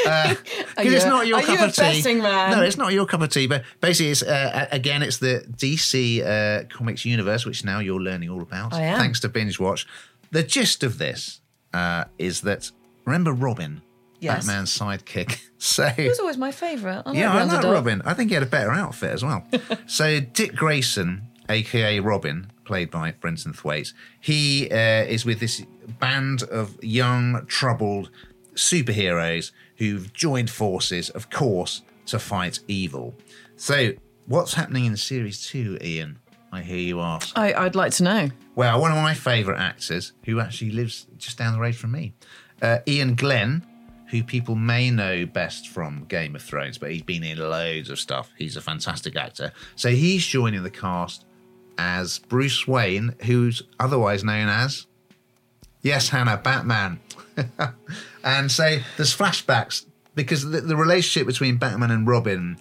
Uh, 0.07 0.35
you 0.83 0.93
it's 0.93 1.05
not 1.05 1.27
your 1.27 1.41
cup 1.43 1.59
you 1.59 1.65
of 1.65 1.75
tea. 1.75 2.15
man? 2.15 2.53
No, 2.53 2.63
it's 2.63 2.77
not 2.77 2.93
your 2.93 3.05
cup 3.07 3.21
of 3.23 3.29
tea. 3.31 3.49
But 3.49 3.65
basically, 3.81 4.13
it's 4.13 4.23
uh, 4.23 4.69
again, 4.71 5.03
it's 5.03 5.19
the 5.19 5.45
DC 5.51 6.25
uh, 6.25 6.65
Comics 6.69 7.05
universe, 7.05 7.45
which 7.45 7.65
now 7.65 7.81
you're 7.81 8.01
learning 8.01 8.31
all 8.31 8.41
about, 8.41 8.73
I 8.73 8.83
am. 8.83 9.01
thanks 9.01 9.19
to 9.21 9.29
binge 9.29 9.59
watch. 9.59 9.85
The 10.31 10.45
gist 10.45 10.85
of 10.85 10.99
this 10.99 11.41
uh, 11.75 12.05
is 12.19 12.43
that 12.43 12.71
remember 13.05 13.33
Robin, 13.33 13.83
Yes. 14.21 14.47
Batman's 14.47 14.77
sidekick. 14.79 15.41
So 15.61 15.89
He 15.89 16.09
was 16.09 16.21
always 16.21 16.37
my 16.39 16.53
favourite. 16.53 17.03
Yeah, 17.13 17.33
I 17.35 17.43
like. 17.43 17.65
Robin. 17.65 18.01
I 18.05 18.15
think 18.15 18.31
he 18.31 18.35
had 18.35 18.45
a 18.45 18.47
better 18.47 18.71
outfit 18.71 19.11
as 19.11 19.25
well. 19.25 19.45
so 19.89 20.21
Dick 20.21 20.55
Grayson, 20.55 21.28
aka 21.49 22.01
Robin, 22.01 22.51
played 22.65 22.91
by 22.91 23.13
Brenton 23.13 23.53
Thwaites, 23.53 23.95
he 24.21 24.71
uh, 24.71 25.05
is 25.05 25.25
with 25.25 25.41
this 25.41 25.65
band 25.99 26.43
of 26.45 26.83
young, 26.83 27.47
troubled 27.47 28.11
superheroes 28.55 29.53
who've 29.77 30.13
joined 30.13 30.51
forces, 30.51 31.11
of 31.11 31.31
course, 31.31 31.83
to 32.07 32.19
fight 32.19 32.61
evil. 32.69 33.15
So, 33.57 33.93
what's 34.27 34.55
happening 34.55 34.85
in 34.85 34.97
series 34.97 35.47
two, 35.47 35.79
Ian? 35.83 36.19
I 36.51 36.63
hear 36.63 36.79
you 36.79 37.01
ask. 37.01 37.37
I, 37.37 37.53
I'd 37.53 37.75
like 37.75 37.93
to 37.95 38.03
know. 38.03 38.29
Well, 38.55 38.81
one 38.81 38.91
of 38.91 38.97
my 38.97 39.15
favourite 39.15 39.61
actors, 39.61 40.13
who 40.25 40.41
actually 40.41 40.71
lives 40.71 41.07
just 41.19 41.39
down 41.39 41.53
the 41.53 41.61
road 41.61 41.77
from 41.77 41.93
me, 41.93 42.15
uh, 42.63 42.79
Iain 42.89 43.15
Glen, 43.15 43.65
who 44.11 44.23
people 44.23 44.55
may 44.55 44.91
know 44.91 45.27
best 45.27 45.69
from 45.69 46.05
Game 46.05 46.35
of 46.35 46.43
Thrones, 46.43 46.79
but 46.79 46.91
he's 46.91 47.03
been 47.03 47.23
in 47.23 47.39
loads 47.39 47.91
of 47.91 47.99
stuff. 47.99 48.31
He's 48.39 48.57
a 48.57 48.63
fantastic 48.63 49.17
actor. 49.17 49.53
So 49.77 49.91
he's 49.91 50.27
joining 50.27 50.63
the 50.63 50.71
cast 50.71 51.27
as 51.79 52.19
Bruce 52.19 52.67
Wayne, 52.67 53.15
who's 53.25 53.63
otherwise 53.79 54.25
known 54.25 54.49
as, 54.49 54.87
yes, 55.81 56.09
Hannah, 56.11 56.37
Batman. 56.37 57.01
and 58.25 58.51
so 58.51 58.79
there's 58.97 59.17
flashbacks 59.17 59.87
because 60.15 60.51
the, 60.51 60.61
the 60.61 60.77
relationship 60.77 61.27
between 61.27 61.57
Batman 61.57 61.93
and 61.93 62.07
Robin 62.07 62.59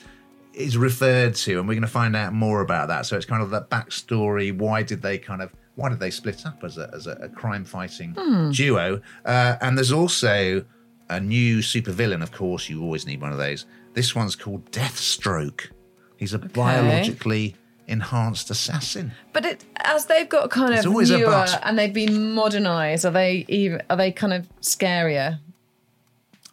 is 0.54 0.78
referred 0.78 1.36
to, 1.36 1.60
and 1.60 1.68
we're 1.68 1.74
going 1.74 1.82
to 1.82 1.88
find 1.88 2.16
out 2.16 2.34
more 2.34 2.62
about 2.62 2.88
that. 2.90 3.06
So 3.06 3.18
it's 3.18 3.26
kind 3.26 3.42
of 3.42 3.50
that 3.50 3.70
backstory. 3.70 4.56
Why 4.56 4.84
did 4.84 5.02
they 5.02 5.18
kind 5.18 5.42
of 5.42 5.52
why 5.76 5.90
did 5.90 6.00
they 6.00 6.10
split 6.10 6.46
up 6.46 6.64
as 6.64 6.78
a 6.78 6.90
as 6.94 7.08
a, 7.08 7.12
a 7.14 7.30
crime 7.30 7.66
fighting 7.66 8.14
duo? 8.52 9.02
Uh, 9.26 9.56
and 9.62 9.78
there's 9.78 9.92
also 9.92 10.64
a 11.10 11.20
new 11.20 11.60
supervillain. 11.60 12.22
Of 12.22 12.32
course, 12.32 12.70
you 12.70 12.82
always 12.82 13.06
need 13.06 13.22
one 13.22 13.32
of 13.32 13.38
those. 13.38 13.66
This 13.94 14.16
one's 14.16 14.36
called 14.36 14.70
Deathstroke. 14.72 15.70
He's 16.18 16.34
a 16.34 16.40
biologically 16.40 17.56
enhanced 17.88 18.50
assassin. 18.50 19.14
But 19.34 19.46
it, 19.46 19.66
as 19.78 20.06
they've 20.06 20.28
got 20.28 20.50
kind 20.50 20.74
There's 20.74 20.86
of 20.86 20.94
newer 20.94 21.46
and 21.64 21.80
they've 21.80 21.94
been 21.94 22.34
modernised, 22.34 23.06
are 23.06 23.12
they 23.12 23.46
even 23.48 23.82
are 23.90 23.98
they 23.98 24.12
kind 24.12 24.34
of 24.34 24.48
scarier? 24.62 25.40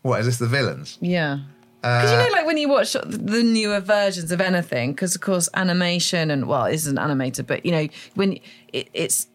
What 0.02 0.20
is 0.20 0.26
this? 0.26 0.38
The 0.38 0.46
villains? 0.46 0.98
Yeah. 1.00 1.40
Because 1.80 2.12
Uh, 2.12 2.16
you 2.22 2.28
know, 2.30 2.32
like 2.32 2.46
when 2.46 2.56
you 2.56 2.68
watch 2.68 2.92
the 2.92 3.42
newer 3.42 3.80
versions 3.80 4.32
of 4.32 4.40
anything, 4.40 4.92
because 4.92 5.14
of 5.14 5.20
course 5.20 5.48
animation 5.54 6.30
and 6.30 6.46
well, 6.46 6.64
it 6.64 6.74
isn't 6.74 6.98
animated, 6.98 7.46
but 7.46 7.66
you 7.66 7.72
know 7.72 7.88
when 8.14 8.38
it, 8.72 8.88
it's 8.94 9.26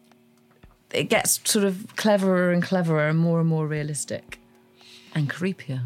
it 0.92 1.04
gets 1.04 1.40
sort 1.44 1.64
of 1.64 1.94
cleverer 1.96 2.50
and 2.50 2.62
cleverer 2.62 3.08
and 3.08 3.18
more 3.18 3.38
and 3.40 3.48
more 3.48 3.66
realistic 3.66 4.40
and 5.14 5.30
creepier. 5.30 5.82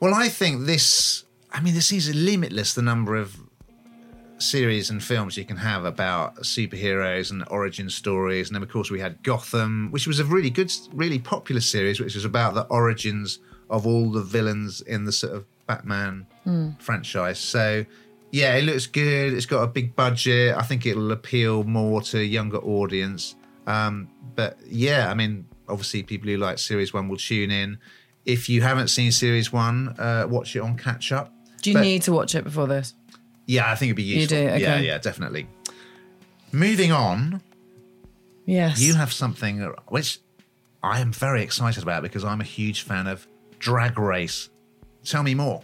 Well, 0.00 0.14
I 0.14 0.28
think 0.28 0.66
this. 0.66 1.24
I 1.52 1.60
mean, 1.60 1.74
this 1.74 1.90
is 1.92 2.14
limitless. 2.14 2.74
The 2.74 2.82
number 2.82 3.16
of 3.16 3.36
series 4.38 4.90
and 4.90 5.02
films 5.02 5.36
you 5.36 5.44
can 5.44 5.56
have 5.56 5.84
about 5.84 6.36
superheroes 6.36 7.30
and 7.30 7.44
origin 7.50 7.90
stories, 7.90 8.48
and 8.48 8.54
then 8.56 8.62
of 8.62 8.68
course 8.68 8.90
we 8.90 9.00
had 9.00 9.22
Gotham, 9.22 9.90
which 9.90 10.06
was 10.06 10.20
a 10.20 10.24
really 10.24 10.50
good, 10.50 10.72
really 10.94 11.18
popular 11.18 11.60
series, 11.60 12.00
which 12.00 12.14
was 12.14 12.24
about 12.24 12.54
the 12.54 12.62
origins 12.66 13.38
of 13.70 13.86
all 13.86 14.10
the 14.10 14.22
villains 14.22 14.80
in 14.82 15.04
the 15.04 15.12
sort 15.12 15.32
of 15.34 15.44
Batman 15.66 16.26
franchise. 16.78 17.38
So. 17.38 17.84
Yeah, 18.30 18.56
it 18.56 18.64
looks 18.64 18.86
good. 18.86 19.32
It's 19.32 19.46
got 19.46 19.62
a 19.62 19.66
big 19.66 19.96
budget. 19.96 20.54
I 20.54 20.60
think 20.60 20.84
it'll 20.84 21.12
appeal 21.12 21.64
more 21.64 22.02
to 22.02 22.18
a 22.18 22.22
younger 22.22 22.58
audience. 22.58 23.36
Um, 23.66 24.10
but 24.34 24.58
yeah, 24.66 25.10
I 25.10 25.14
mean, 25.14 25.46
obviously, 25.66 26.02
people 26.02 26.28
who 26.28 26.36
like 26.36 26.58
Series 26.58 26.92
One 26.92 27.08
will 27.08 27.16
tune 27.16 27.50
in. 27.50 27.78
If 28.26 28.50
you 28.50 28.60
haven't 28.60 28.88
seen 28.88 29.12
Series 29.12 29.50
One, 29.50 29.94
uh, 29.98 30.26
watch 30.28 30.54
it 30.56 30.60
on 30.60 30.76
catch 30.76 31.10
up. 31.10 31.32
Do 31.62 31.70
you 31.70 31.76
But- 31.76 31.82
need 31.84 32.02
to 32.02 32.12
watch 32.12 32.34
it 32.34 32.44
before 32.44 32.66
this? 32.66 32.92
Yeah, 33.48 33.70
I 33.72 33.74
think 33.74 33.88
it'd 33.88 33.96
be 33.96 34.02
You 34.04 34.20
useful. 34.20 34.36
do? 34.38 34.42
Yeah, 34.60 34.78
yeah, 34.78 34.98
definitely. 34.98 35.48
Moving 36.52 36.92
on, 36.92 37.40
Yes. 38.46 38.78
you 38.80 38.94
have 38.94 39.12
something 39.12 39.60
which 39.88 40.20
I 40.82 41.00
am 41.00 41.12
very 41.12 41.42
excited 41.42 41.82
about 41.82 42.02
because 42.02 42.24
I'm 42.24 42.40
a 42.40 42.44
huge 42.44 42.82
fan 42.82 43.06
of 43.06 43.26
Drag 43.58 43.98
Race. 43.98 44.50
Tell 45.04 45.22
me 45.22 45.34
more. 45.34 45.62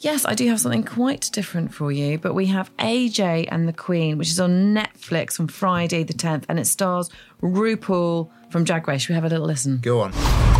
Yes, 0.00 0.24
I 0.24 0.34
do 0.34 0.46
have 0.48 0.60
something 0.60 0.84
quite 0.84 1.28
different 1.32 1.74
for 1.74 1.90
you, 1.90 2.18
but 2.18 2.32
we 2.34 2.46
have 2.46 2.70
AJ 2.78 3.48
and 3.50 3.66
the 3.66 3.72
Queen, 3.72 4.16
which 4.16 4.28
is 4.30 4.38
on 4.38 4.72
Netflix 4.72 5.40
on 5.40 5.48
Friday 5.48 6.04
the 6.04 6.14
10th, 6.14 6.44
and 6.48 6.60
it 6.60 6.68
stars 6.68 7.10
RuPaul 7.42 8.30
from 8.50 8.62
Drag 8.62 8.86
Race. 8.86 9.02
Should 9.02 9.08
we 9.10 9.14
have 9.16 9.24
a 9.24 9.28
little 9.28 9.46
listen? 9.46 9.78
Go 9.82 10.00
on. 10.00 10.12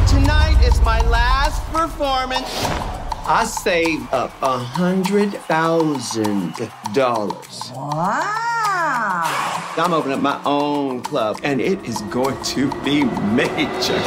Tonight 0.08 0.60
is 0.64 0.80
my 0.80 1.00
last 1.08 1.62
performance. 1.72 2.97
I 3.30 3.44
saved 3.44 4.12
up 4.12 4.32
a 4.42 4.56
hundred 4.58 5.32
thousand 5.32 6.54
dollars. 6.94 7.70
Wow! 7.74 9.74
I'm 9.76 9.92
opening 9.92 10.16
up 10.16 10.22
my 10.22 10.40
own 10.44 11.02
club, 11.02 11.38
and 11.42 11.60
it 11.60 11.84
is 11.84 12.00
going 12.02 12.40
to 12.42 12.70
be 12.82 13.04
major. 13.04 13.98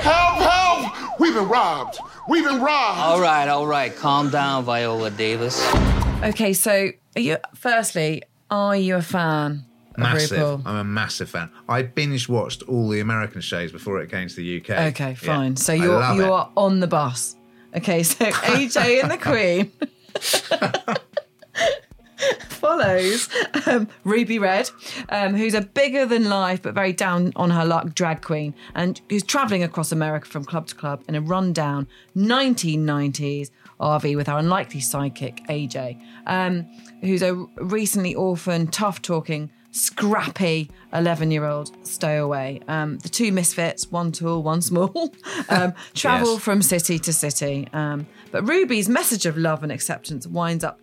Help! 0.00 0.38
Help! 0.40 1.20
We've 1.20 1.34
been 1.34 1.48
robbed. 1.48 1.98
We've 2.28 2.44
been 2.44 2.62
robbed. 2.62 2.98
All 3.00 3.20
right, 3.20 3.48
all 3.48 3.66
right. 3.66 3.94
Calm 3.94 4.30
down, 4.30 4.64
Viola 4.64 5.10
Davis. 5.10 5.62
Okay, 6.22 6.54
so 6.54 6.90
are 7.14 7.20
you, 7.20 7.36
firstly, 7.54 8.22
are 8.50 8.76
you 8.76 8.96
a 8.96 9.02
fan 9.02 9.64
of 9.92 9.98
Massive. 9.98 10.38
RuPaul? 10.38 10.62
I'm 10.64 10.76
a 10.76 10.84
massive 10.84 11.28
fan. 11.28 11.50
I 11.68 11.82
binge 11.82 12.26
watched 12.28 12.62
all 12.62 12.88
the 12.88 13.00
American 13.00 13.42
shows 13.42 13.70
before 13.70 14.00
it 14.00 14.10
came 14.10 14.28
to 14.28 14.36
the 14.36 14.60
UK. 14.60 14.70
Okay, 14.94 15.10
Yeah. 15.10 15.14
fine. 15.14 15.56
So 15.56 15.74
I 15.74 15.76
you're 15.76 15.98
love 15.98 16.18
it. 16.18 16.22
you're 16.22 16.48
on 16.56 16.80
the 16.80 16.86
bus. 16.86 17.34
Okay, 17.78 18.02
so 18.02 18.24
AJ 18.24 19.02
and 19.02 19.08
the 19.08 19.16
Queen 19.28 19.70
follows 22.48 23.28
um, 23.68 23.86
Ruby 24.02 24.40
Red, 24.40 24.68
um, 25.10 25.36
who's 25.36 25.54
a 25.54 25.60
bigger 25.60 26.04
than 26.04 26.28
life 26.28 26.60
but 26.60 26.74
very 26.74 26.92
down 26.92 27.32
on 27.36 27.50
her 27.50 27.64
luck 27.64 27.94
drag 27.94 28.20
queen, 28.20 28.52
and 28.74 29.00
who's 29.08 29.22
travelling 29.22 29.62
across 29.62 29.92
America 29.92 30.26
from 30.26 30.44
club 30.44 30.66
to 30.66 30.74
club 30.74 31.04
in 31.06 31.14
a 31.14 31.20
rundown 31.20 31.86
1990s 32.16 33.50
RV 33.80 34.16
with 34.16 34.28
our 34.28 34.40
unlikely 34.40 34.80
sidekick 34.80 35.46
AJ, 35.46 36.02
um, 36.26 36.68
who's 37.00 37.22
a 37.22 37.32
recently 37.58 38.12
orphaned, 38.12 38.72
tough 38.72 39.00
talking 39.00 39.52
scrappy 39.70 40.70
11 40.92 41.30
year 41.30 41.44
old 41.44 41.70
stowaway. 41.86 42.60
Um, 42.68 42.98
the 42.98 43.08
two 43.08 43.32
misfits, 43.32 43.90
one 43.90 44.12
tall, 44.12 44.42
one 44.42 44.62
small, 44.62 45.12
um, 45.48 45.72
travel 45.94 46.34
Yes. 46.34 46.42
from 46.42 46.62
city 46.62 46.98
to 47.00 47.12
city. 47.12 47.68
Um, 47.72 48.06
but 48.32 48.46
Ruby's 48.48 48.88
message 48.88 49.26
of 49.26 49.36
love 49.36 49.62
and 49.62 49.70
acceptance 49.72 50.26
winds 50.26 50.64
up 50.64 50.80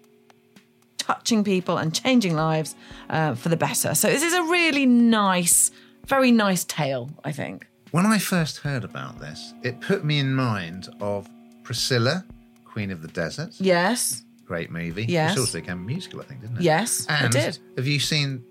touching 0.97 1.43
people 1.43 1.77
and 1.77 1.93
changing 1.93 2.35
lives 2.35 2.75
uh, 3.09 3.35
for 3.35 3.49
the 3.49 3.57
better. 3.57 3.93
So 3.95 4.07
this 4.07 4.23
is 4.23 4.33
a 4.33 4.43
really 4.43 4.85
nice, 4.85 5.71
very 6.07 6.31
nice 6.31 6.63
tale, 6.63 7.09
I 7.23 7.31
think. 7.31 7.67
When 7.91 8.05
I 8.05 8.17
first 8.17 8.57
heard 8.59 8.83
about 8.83 9.19
this, 9.19 9.53
it 9.63 9.79
put 9.81 10.03
me 10.03 10.19
in 10.19 10.33
mind 10.33 10.89
of 10.99 11.29
Priscilla, 11.63 12.25
Queen 12.65 12.91
of 12.91 13.01
the 13.01 13.07
Desert. 13.09 13.53
Yes, 13.57 14.21
Great 14.45 14.69
movie. 14.69 15.05
Yes. 15.07 15.31
Which 15.31 15.39
also 15.39 15.59
became 15.59 15.79
a 15.79 15.81
musical, 15.81 16.21
I 16.21 16.25
think, 16.25 16.41
didn't 16.41 16.57
it? 16.57 16.61
yes, 16.61 17.07
And 17.09 17.31
did. 17.33 17.57
have 17.77 17.87
you 17.87 17.99
seen 17.99 18.43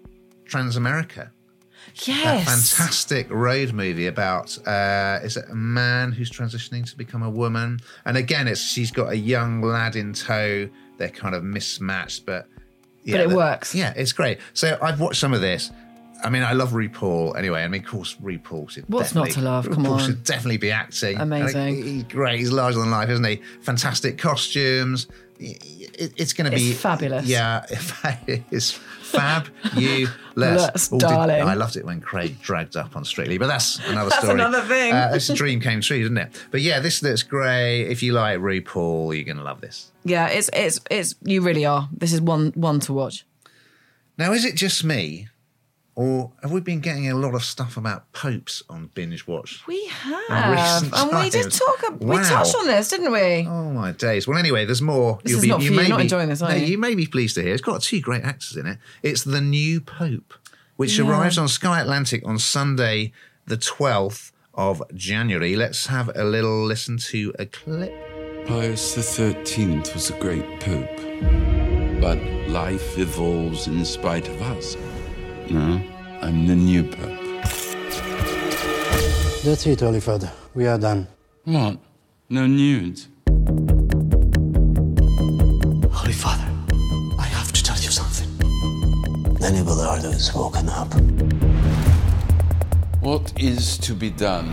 Transamerica? 0.48 1.30
That 1.96 2.06
Yes. 2.08 2.72
fantastic 2.72 3.30
road 3.30 3.72
movie 3.72 4.06
about 4.06 4.56
uh, 4.66 5.20
is 5.22 5.36
it 5.36 5.44
a 5.50 5.54
man 5.54 6.12
who's 6.12 6.30
transitioning 6.30 6.88
to 6.90 6.96
become 6.96 7.22
a 7.22 7.28
woman? 7.30 7.78
And 8.06 8.16
again, 8.16 8.48
it's 8.48 8.60
she's 8.60 8.90
got 8.90 9.12
a 9.12 9.16
young 9.16 9.60
lad 9.60 9.94
in 9.94 10.12
tow. 10.14 10.68
They're 10.96 11.08
kind 11.10 11.34
of 11.34 11.44
mismatched, 11.44 12.24
but 12.24 12.46
yeah, 13.04 13.16
But 13.16 13.20
it 13.20 13.28
the- 13.30 13.36
works. 13.36 13.74
Yeah, 13.74 13.92
it's 13.96 14.12
great. 14.12 14.38
So 14.54 14.78
I've 14.80 14.98
watched 14.98 15.20
some 15.20 15.34
of 15.34 15.40
this. 15.42 15.70
I 16.24 16.30
mean, 16.30 16.42
I 16.42 16.52
love 16.54 16.70
RuPaul 16.70 17.36
anyway. 17.36 17.62
I 17.62 17.68
mean, 17.68 17.82
of 17.84 17.86
course, 17.86 18.16
RuPaul 18.22 18.70
should 18.70 18.84
What's 18.88 19.14
not 19.14 19.26
definitely- 19.26 19.42
to 19.42 19.48
love? 19.50 19.70
Come 19.70 19.84
RuPaul 19.84 19.90
on. 19.90 20.06
should 20.06 20.24
definitely 20.24 20.56
be 20.56 20.70
acting. 20.70 21.20
Amazing. 21.20 21.60
And 21.76 21.84
He's 21.84 22.02
great. 22.04 22.38
He's 22.38 22.50
larger 22.50 22.78
than 22.78 22.90
life, 22.90 23.10
isn't 23.10 23.24
he? 23.24 23.42
Fantastic 23.62 24.16
costumes. 24.18 25.06
It- 25.38 26.12
it's 26.16 26.32
going 26.32 26.50
to 26.50 26.56
It's 26.56 26.64
be 26.64 26.72
fabulous. 26.72 27.26
Yeah, 27.26 27.64
it's 27.68 28.70
fab. 28.72 29.48
You 29.76 30.08
All 30.36 30.98
did- 30.98 30.98
darling. 31.00 31.42
I 31.42 31.54
loved 31.54 31.76
it 31.76 31.84
when 31.84 32.00
Craig 32.00 32.40
dragged 32.40 32.76
up 32.76 32.96
on 32.96 33.04
Strictly, 33.04 33.38
but 33.38 33.46
that's 33.46 33.78
another 33.86 34.10
That's 34.10 34.22
story. 34.22 34.34
another 34.40 34.62
thing. 34.62 34.92
Uh, 34.92 35.12
it's 35.14 35.28
a 35.30 35.34
dream 35.34 35.60
came 35.60 35.80
true, 35.80 36.02
didn't 36.02 36.18
it? 36.18 36.42
But 36.50 36.62
yeah, 36.62 36.80
this 36.80 37.02
looks 37.02 37.22
great. 37.22 37.82
If 37.90 38.02
you 38.02 38.12
like 38.12 38.38
RuPaul, 38.38 39.14
you're 39.14 39.24
going 39.24 39.36
to 39.36 39.42
love 39.44 39.60
this. 39.60 39.92
Yeah, 40.04 40.26
it's 40.28 40.50
it's 40.52 40.80
it's 40.90 41.14
you 41.22 41.42
really 41.42 41.64
are. 41.64 41.88
This 41.96 42.12
is 42.12 42.20
one 42.20 42.52
one 42.56 42.80
to 42.80 42.92
watch. 42.92 43.24
Now, 44.18 44.32
is 44.32 44.44
it 44.44 44.54
just 44.54 44.84
me, 44.84 45.28
or 45.96 46.32
have 46.42 46.50
we 46.50 46.60
been 46.60 46.80
getting 46.80 47.08
a 47.10 47.14
lot 47.14 47.34
of 47.34 47.44
stuff 47.44 47.76
about 47.76 48.10
popes 48.12 48.62
on 48.68 48.90
binge 48.94 49.26
watch? 49.26 49.62
We 49.66 49.86
have, 49.86 50.50
recent 50.82 50.92
and 50.94 51.10
we 51.22 51.30
did 51.30 51.42
times. 51.42 51.58
talk. 51.58 51.84
ab- 51.84 52.02
We 52.02 52.16
touched 52.16 52.54
on 52.56 52.66
this, 52.66 52.88
didn't 52.88 53.12
we? 53.12 53.46
Oh 53.48 53.70
my 53.70 53.92
days! 53.92 54.26
Well, 54.26 54.36
anyway, 54.38 54.64
there's 54.64 54.82
more. 54.82 55.20
This 55.22 55.34
is 55.34 55.44
not 55.46 55.58
for 55.58 55.64
you. 55.64 55.70
may 55.72 55.82
You're 55.82 55.88
not 55.90 55.96
be- 55.98 56.02
enjoying 56.02 56.28
this, 56.28 56.42
are 56.42 56.50
no, 56.50 56.56
you? 56.56 56.66
you 56.66 56.78
may 56.78 56.94
be 56.94 57.06
pleased 57.06 57.36
to 57.36 57.42
hear. 57.42 57.52
It's 57.54 57.62
got 57.62 57.82
two 57.82 58.00
great 58.00 58.24
actors 58.24 58.56
in 58.56 58.66
it. 58.66 58.78
It's 59.02 59.22
the 59.24 59.40
new 59.40 59.80
Pope, 59.80 60.34
which 60.76 60.98
Yeah. 60.98 61.08
arrives 61.08 61.38
on 61.38 61.48
Sky 61.48 61.80
Atlantic 61.80 62.22
on 62.26 62.38
Sunday, 62.38 63.12
the 63.46 63.56
12th 63.56 64.32
of 64.54 64.82
January. 64.94 65.54
Let's 65.56 65.86
have 65.86 66.10
a 66.16 66.24
little 66.24 66.64
listen 66.64 66.96
to 67.12 67.32
a 67.38 67.46
clip. 67.46 67.92
Pius 68.46 68.94
XIII 68.94 69.78
was 69.94 70.10
a 70.10 70.18
great 70.18 70.60
pope, 70.60 72.00
but 72.00 72.18
life 72.48 72.98
evolves 72.98 73.66
in 73.68 73.84
spite 73.84 74.28
of 74.28 74.42
us. 74.42 74.76
Mm-hmm. 75.46 75.58
No, 75.58 75.80
I'm 76.22 76.46
the 76.46 76.54
new 76.56 76.84
pope. 76.84 77.20
That's 79.44 79.66
it, 79.66 79.80
Holy 79.80 80.00
Father. 80.00 80.32
We 80.54 80.66
are 80.66 80.78
done. 80.78 81.06
What? 81.44 81.78
No 82.30 82.46
nudes? 82.46 83.08
Holy 85.92 86.14
Father, 86.14 86.48
I 87.18 87.26
have 87.26 87.52
to 87.52 87.62
tell 87.62 87.76
you 87.76 87.90
something. 87.90 88.28
Lenny 89.38 89.60
Belardo 89.60 90.10
has 90.12 90.34
woken 90.34 90.68
up. 90.70 90.92
What 93.02 93.32
is 93.38 93.76
to 93.78 93.94
be 93.94 94.08
done? 94.08 94.48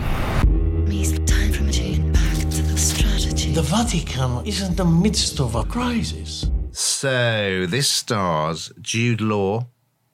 It's 0.88 1.12
time 1.30 1.52
for 1.52 1.62
me 1.62 1.72
to 1.72 1.84
impact 1.84 2.50
the 2.50 2.76
strategy. 2.76 3.52
The 3.52 3.62
Vatican 3.62 4.44
is 4.44 4.60
in 4.60 4.74
the 4.74 4.84
midst 4.84 5.40
of 5.40 5.54
a 5.54 5.64
crisis. 5.64 6.50
So 6.72 7.64
this 7.66 7.88
stars 7.88 8.70
Jude 8.82 9.22
Law. 9.22 9.68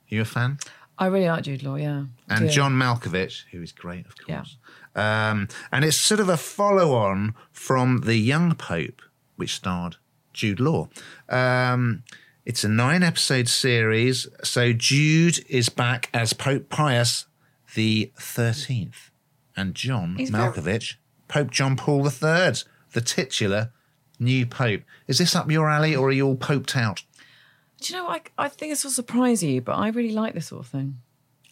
You 0.08 0.22
a 0.22 0.24
fan? 0.24 0.58
I 0.98 1.06
really 1.06 1.28
like 1.28 1.44
Jude 1.44 1.62
Law. 1.62 1.76
Yeah, 1.76 2.04
and 2.28 2.46
Do. 2.46 2.48
John 2.48 2.72
Malkovich, 2.72 3.44
who 3.52 3.62
is 3.62 3.72
great, 3.72 4.06
of 4.06 4.14
course. 4.18 4.56
Um, 4.96 5.48
and 5.70 5.84
it's 5.84 5.96
sort 5.96 6.18
of 6.20 6.28
a 6.28 6.36
follow 6.36 6.94
on 6.94 7.34
from 7.52 7.98
The 7.98 8.16
Young 8.16 8.54
Pope, 8.56 9.00
which 9.36 9.54
starred 9.54 9.96
Jude 10.32 10.58
Law. 10.60 10.88
Um, 11.28 12.02
it's 12.44 12.64
a 12.64 12.68
nine 12.68 13.02
episode 13.04 13.48
series. 13.48 14.26
So 14.42 14.72
Jude 14.72 15.44
is 15.48 15.68
back 15.68 16.08
as 16.12 16.32
Pope 16.32 16.68
Pius 16.68 17.26
the 17.74 18.10
13th, 18.18 19.10
and 19.56 19.74
John 19.74 20.16
He's 20.16 20.30
very- 20.30 20.50
Malkovich, 20.50 20.94
Pope 21.28 21.50
John 21.50 21.76
Paul 21.76 22.04
III, 22.06 22.54
the 22.92 23.02
titular 23.04 23.70
new 24.18 24.46
pope. 24.46 24.82
Is 25.06 25.18
this 25.18 25.36
up 25.36 25.48
your 25.50 25.68
alley, 25.68 25.94
or 25.94 26.08
are 26.08 26.12
you 26.12 26.26
all 26.26 26.36
poped 26.36 26.76
out? 26.76 27.02
Do 27.80 27.92
you 27.94 28.00
know? 28.00 28.08
I 28.08 28.20
I 28.36 28.48
think 28.48 28.72
this 28.72 28.84
will 28.84 28.90
surprise 28.90 29.42
you, 29.42 29.60
but 29.60 29.76
I 29.76 29.88
really 29.88 30.12
like 30.12 30.34
this 30.34 30.46
sort 30.46 30.64
of 30.64 30.70
thing. 30.70 30.98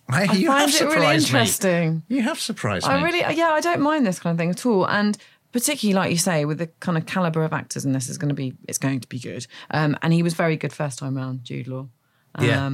I 0.08 0.22
you 0.32 0.46
find 0.48 0.70
have 0.70 0.80
it 0.80 0.84
really 0.84 1.18
surprised 1.20 1.32
me. 1.32 1.40
interesting. 1.40 2.02
You 2.08 2.22
have 2.22 2.38
surprised 2.40 2.86
I 2.86 2.96
me. 2.96 3.00
I 3.00 3.04
really, 3.04 3.36
yeah, 3.36 3.50
I 3.50 3.60
don't 3.60 3.80
mind 3.80 4.06
this 4.06 4.18
kind 4.20 4.34
of 4.34 4.38
thing 4.38 4.50
at 4.50 4.64
all, 4.66 4.86
and 4.88 5.16
particularly 5.52 5.94
like 5.94 6.10
you 6.10 6.18
say, 6.18 6.44
with 6.44 6.58
the 6.58 6.66
kind 6.80 6.98
of 6.98 7.06
caliber 7.06 7.42
of 7.42 7.52
actors 7.52 7.84
in 7.84 7.92
this 7.92 8.08
is 8.08 8.18
going 8.18 8.28
to 8.28 8.34
be, 8.34 8.54
it's 8.68 8.78
going 8.78 9.00
to 9.00 9.08
be 9.08 9.18
good. 9.18 9.46
Um, 9.70 9.96
and 10.02 10.12
he 10.12 10.22
was 10.22 10.34
very 10.34 10.56
good 10.56 10.72
first 10.72 10.98
time 10.98 11.16
round, 11.16 11.44
Jude 11.44 11.66
Law. 11.68 11.88
Um, 12.34 12.44
Yeah. 12.44 12.66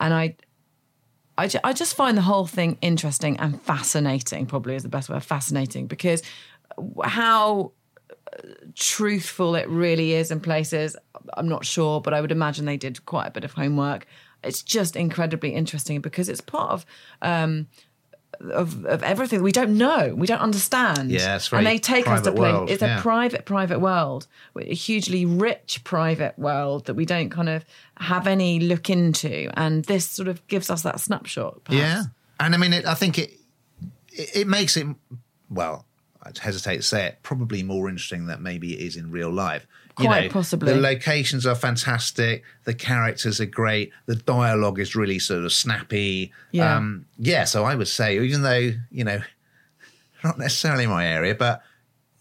And 0.00 0.12
I, 0.12 0.36
I, 1.38 1.46
ju- 1.46 1.60
I 1.62 1.72
just 1.72 1.94
find 1.94 2.18
the 2.18 2.22
whole 2.22 2.46
thing 2.46 2.76
interesting 2.80 3.38
and 3.38 3.60
fascinating. 3.62 4.46
Probably 4.46 4.74
is 4.74 4.82
the 4.82 4.88
best 4.88 5.08
word, 5.08 5.22
fascinating, 5.22 5.86
because 5.86 6.22
how 7.04 7.72
truthful 8.74 9.54
it 9.54 9.68
really 9.68 10.12
is 10.12 10.30
in 10.30 10.40
places. 10.40 10.96
I'm 11.36 11.48
not 11.48 11.64
sure, 11.64 12.00
but 12.00 12.14
I 12.14 12.20
would 12.20 12.32
imagine 12.32 12.64
they 12.64 12.76
did 12.76 13.04
quite 13.06 13.26
a 13.26 13.30
bit 13.30 13.44
of 13.44 13.52
homework. 13.52 14.06
It's 14.42 14.62
just 14.62 14.96
incredibly 14.96 15.54
interesting 15.54 16.00
because 16.00 16.28
it's 16.28 16.40
part 16.40 16.70
of 16.70 16.86
um, 17.22 17.68
of, 18.40 18.84
of 18.84 19.02
everything 19.02 19.42
we 19.42 19.52
don't 19.52 19.76
know, 19.76 20.14
we 20.16 20.26
don't 20.26 20.40
understand. 20.40 21.10
Yeah, 21.10 21.38
and 21.52 21.66
they 21.66 21.78
take 21.78 22.06
us 22.06 22.22
to 22.22 22.32
play. 22.32 22.52
It's 22.68 22.82
yeah. 22.82 22.98
a 22.98 23.00
private, 23.00 23.44
private 23.44 23.80
world, 23.80 24.26
a 24.56 24.74
hugely 24.74 25.24
rich 25.24 25.82
private 25.84 26.38
world 26.38 26.86
that 26.86 26.94
we 26.94 27.04
don't 27.04 27.30
kind 27.30 27.48
of 27.48 27.64
have 27.98 28.26
any 28.26 28.60
look 28.60 28.90
into, 28.90 29.50
and 29.54 29.84
this 29.84 30.08
sort 30.08 30.28
of 30.28 30.46
gives 30.48 30.70
us 30.70 30.82
that 30.82 31.00
snapshot. 31.00 31.64
perhaps. 31.64 31.82
Yeah, 31.82 32.02
and 32.40 32.54
I 32.54 32.58
mean, 32.58 32.72
it, 32.72 32.86
I 32.86 32.94
think 32.94 33.18
it, 33.18 33.32
it 34.12 34.30
it 34.36 34.46
makes 34.46 34.76
it 34.76 34.86
well. 35.50 35.86
I'd 36.24 36.38
hesitate 36.38 36.76
to 36.76 36.82
say 36.82 37.06
it. 37.06 37.18
Probably 37.22 37.62
more 37.62 37.88
interesting 37.88 38.26
than 38.26 38.42
maybe 38.42 38.74
it 38.74 38.80
is 38.84 38.96
in 38.96 39.10
real 39.10 39.30
life. 39.30 39.66
Quite 39.94 40.32
possibly. 40.32 40.72
The 40.72 40.80
locations 40.80 41.46
are 41.46 41.54
fantastic. 41.54 42.42
The 42.64 42.74
characters 42.74 43.40
are 43.40 43.46
great. 43.46 43.92
The 44.06 44.16
dialogue 44.16 44.80
is 44.80 44.96
really 44.96 45.20
sort 45.20 45.44
of 45.44 45.52
snappy. 45.52 46.32
Yeah. 46.50 46.76
Um, 46.76 47.06
yeah. 47.18 47.44
So 47.44 47.64
I 47.64 47.76
would 47.76 47.88
say, 47.88 48.18
even 48.18 48.42
though 48.42 48.72
you 48.90 49.04
know, 49.04 49.20
not 50.24 50.38
necessarily 50.38 50.86
my 50.86 51.06
area, 51.06 51.34
but 51.34 51.62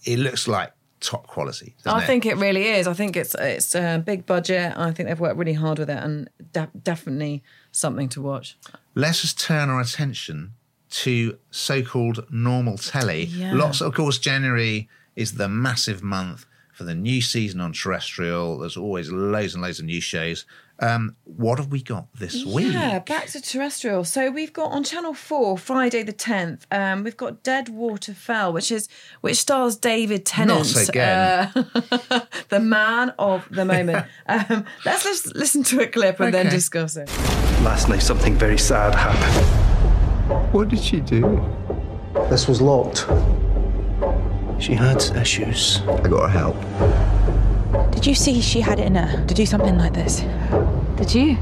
it 0.06 0.20
looks 0.20 0.48
like 0.48 0.74
top 1.00 1.28
quality. 1.28 1.76
I 1.86 2.04
it? 2.04 2.06
think 2.06 2.26
it 2.26 2.38
really 2.38 2.68
is. 2.68 2.88
I 2.88 2.94
think 2.94 3.16
it's 3.16 3.36
it's 3.40 3.74
a 3.74 4.02
big 4.06 4.26
budget. 4.26 4.74
I 4.78 4.92
think 4.92 5.10
they've 5.10 5.20
worked 5.20 5.38
really 5.38 5.54
hard 5.54 5.80
with 5.80 5.90
it, 5.90 5.98
and 5.98 6.30
de- 6.52 6.70
definitely 6.84 7.44
something 7.72 8.10
to 8.10 8.22
watch. 8.22 8.58
let's 8.94 9.22
just 9.22 9.40
turn 9.40 9.70
our 9.70 9.82
attention 9.82 10.54
to 10.94 11.38
so-called 11.50 12.26
normal 12.30 12.78
telly. 12.78 13.26
Yeah. 13.26 13.54
Lots, 13.56 13.82
of 13.82 13.94
course, 13.94 14.20
January 14.20 14.88
is 15.16 15.34
the 15.34 15.50
massive 15.50 16.04
month 16.04 16.46
for 16.72 16.84
the 16.84 16.94
new 16.94 17.22
season 17.22 17.60
on 17.62 17.74
terrestrial. 17.74 18.60
There's 18.60 18.78
always 18.78 19.12
loads 19.12 19.54
and 19.54 19.64
loads 19.64 19.80
of 19.80 19.86
new 19.86 20.02
shows. 20.02 20.46
Um, 20.80 21.16
what 21.24 21.60
have 21.60 21.72
we 21.72 21.82
got 21.82 22.08
this 22.16 22.46
week? 22.46 22.74
Yeah, 22.74 23.00
back 23.00 23.28
to 23.28 23.42
terrestrial. 23.42 24.04
So 24.04 24.30
we've 24.32 24.52
got 24.52 24.72
on 24.72 24.84
Channel 24.84 25.14
Four, 25.14 25.58
Friday 25.58 26.04
the 26.04 26.14
tenth. 26.14 26.66
Um, 26.72 27.04
we've 27.04 27.18
got 27.18 27.44
Dead 27.44 27.70
Water 27.70 28.14
Fell, 28.14 28.52
which 28.52 28.72
is 28.72 28.90
which 29.22 29.38
stars 29.38 29.78
David 29.78 30.26
Tennant, 30.26 30.76
Not 30.76 30.90
again. 30.90 31.52
uh, 31.56 32.22
the 32.50 32.60
man 32.60 33.14
of 33.20 33.48
the 33.50 33.66
moment. 33.66 34.06
um, 34.28 34.66
let's 34.84 35.04
just 35.04 35.36
listen 35.36 35.64
to 35.64 35.82
a 35.82 35.88
clip 35.88 36.20
and 36.20 36.34
then 36.34 36.50
discuss 36.50 36.98
it. 36.98 37.08
Last 37.62 37.88
night, 37.88 38.02
something 38.02 38.36
very 38.36 38.58
sad 38.58 38.94
happened. 38.96 39.63
What 40.52 40.70
did 40.70 40.80
she 40.80 41.00
do? 41.00 41.42
This 42.30 42.48
was 42.48 42.62
locked. 42.62 43.08
She 44.62 44.74
had 44.74 45.04
issues. 45.16 45.82
I 45.88 46.08
got 46.08 46.30
her 46.30 46.40
help. 46.40 47.92
Did 47.92 48.06
you 48.06 48.16
see 48.16 48.42
she 48.42 48.62
had 48.62 48.80
it 48.80 48.86
in 48.88 48.96
her 48.96 49.26
to 49.26 49.34
do 49.34 49.46
something 49.46 49.78
like 49.78 49.94
this? 49.94 50.24
Did 50.98 51.14
you? 51.14 51.38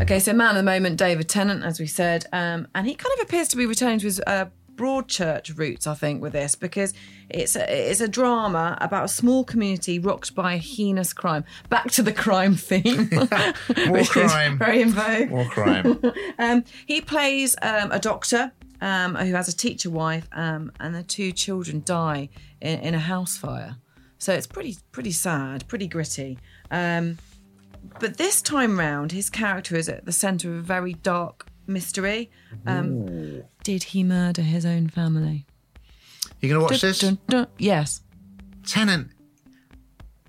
Okay, 0.00 0.18
so 0.18 0.32
man 0.32 0.50
of 0.50 0.56
the 0.56 0.62
moment, 0.62 0.96
David 0.96 1.28
Tennant, 1.28 1.64
as 1.64 1.78
we 1.78 1.86
said, 1.86 2.26
um, 2.32 2.66
and 2.74 2.86
he 2.86 2.94
kind 2.94 3.12
of 3.18 3.26
appears 3.26 3.48
to 3.48 3.56
be 3.56 3.66
returning 3.66 3.98
to 3.98 4.06
his 4.06 4.20
uh, 4.26 4.46
Broadchurch 4.80 5.58
roots, 5.58 5.86
I 5.86 5.92
think, 5.94 6.22
with 6.22 6.32
this 6.32 6.54
because 6.54 6.94
it's 7.28 7.54
a, 7.54 7.90
it's 7.90 8.00
a 8.00 8.08
drama 8.08 8.78
about 8.80 9.04
a 9.04 9.08
small 9.08 9.44
community 9.44 9.98
rocked 9.98 10.34
by 10.34 10.54
a 10.54 10.56
heinous 10.56 11.12
crime. 11.12 11.44
Back 11.68 11.90
to 11.92 12.02
the 12.02 12.14
crime 12.14 12.54
theme, 12.54 13.10
More 13.86 13.98
is 13.98 14.08
crime. 14.08 14.58
very 14.58 14.80
in 14.80 14.90
vogue. 14.90 15.28
More 15.28 15.44
crime. 15.44 16.00
um, 16.38 16.64
he 16.86 17.02
plays 17.02 17.56
um, 17.60 17.92
a 17.92 17.98
doctor 17.98 18.52
um, 18.80 19.16
who 19.16 19.34
has 19.34 19.48
a 19.48 19.56
teacher 19.56 19.90
wife, 19.90 20.26
um, 20.32 20.72
and 20.80 20.94
their 20.94 21.02
two 21.02 21.30
children 21.32 21.82
die 21.84 22.30
in, 22.62 22.80
in 22.80 22.94
a 22.94 23.00
house 23.00 23.36
fire. 23.36 23.76
So 24.16 24.32
it's 24.32 24.46
pretty 24.46 24.78
pretty 24.92 25.12
sad, 25.12 25.68
pretty 25.68 25.88
gritty. 25.88 26.38
Um, 26.70 27.18
but 27.98 28.16
this 28.16 28.40
time 28.40 28.78
round, 28.78 29.12
his 29.12 29.28
character 29.28 29.76
is 29.76 29.90
at 29.90 30.06
the 30.06 30.12
centre 30.12 30.50
of 30.50 30.56
a 30.56 30.62
very 30.62 30.94
dark 30.94 31.46
mystery. 31.66 32.30
Um, 32.66 33.42
did 33.70 33.84
he 33.84 34.02
murder 34.02 34.42
his 34.42 34.66
own 34.66 34.88
family? 34.88 35.46
You 36.40 36.48
gonna 36.48 36.60
watch 36.60 36.80
Dun, 36.80 36.90
this? 36.90 36.98
dun, 36.98 37.18
dun. 37.28 37.46
Yes. 37.56 38.00
Tennant, 38.66 39.12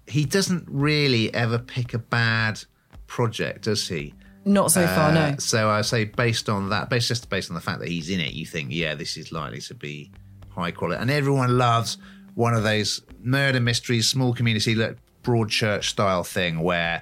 he 0.05 0.25
doesn't 0.25 0.65
really 0.69 1.33
ever 1.33 1.57
pick 1.57 1.95
a 1.95 1.97
bad 1.97 2.63
project, 3.07 3.63
does 3.63 3.87
he? 3.87 4.13
Not 4.45 4.69
so 4.71 4.85
far, 4.85 5.11
no. 5.11 5.21
Uh, 5.21 5.37
So 5.37 5.71
I 5.71 5.81
say, 5.81 6.03
based 6.05 6.49
on 6.49 6.69
that, 6.69 6.91
based 6.91 7.07
just 7.07 7.31
based 7.31 7.49
on 7.49 7.55
the 7.55 7.61
fact 7.61 7.79
that 7.79 7.87
he's 7.89 8.11
in 8.11 8.19
it, 8.19 8.33
you 8.33 8.45
think, 8.45 8.69
yeah, 8.71 8.93
this 8.93 9.17
is 9.17 9.31
likely 9.31 9.61
to 9.61 9.73
be 9.73 10.11
high 10.49 10.69
quality. 10.69 11.01
And 11.01 11.09
everyone 11.09 11.57
loves 11.57 11.97
one 12.35 12.53
of 12.53 12.61
those 12.61 13.01
murder 13.23 13.59
mysteries, 13.59 14.07
small 14.07 14.35
community, 14.35 14.75
like 14.75 14.97
Broadchurch 15.23 15.85
style 15.85 16.23
thing 16.23 16.59
where 16.59 17.01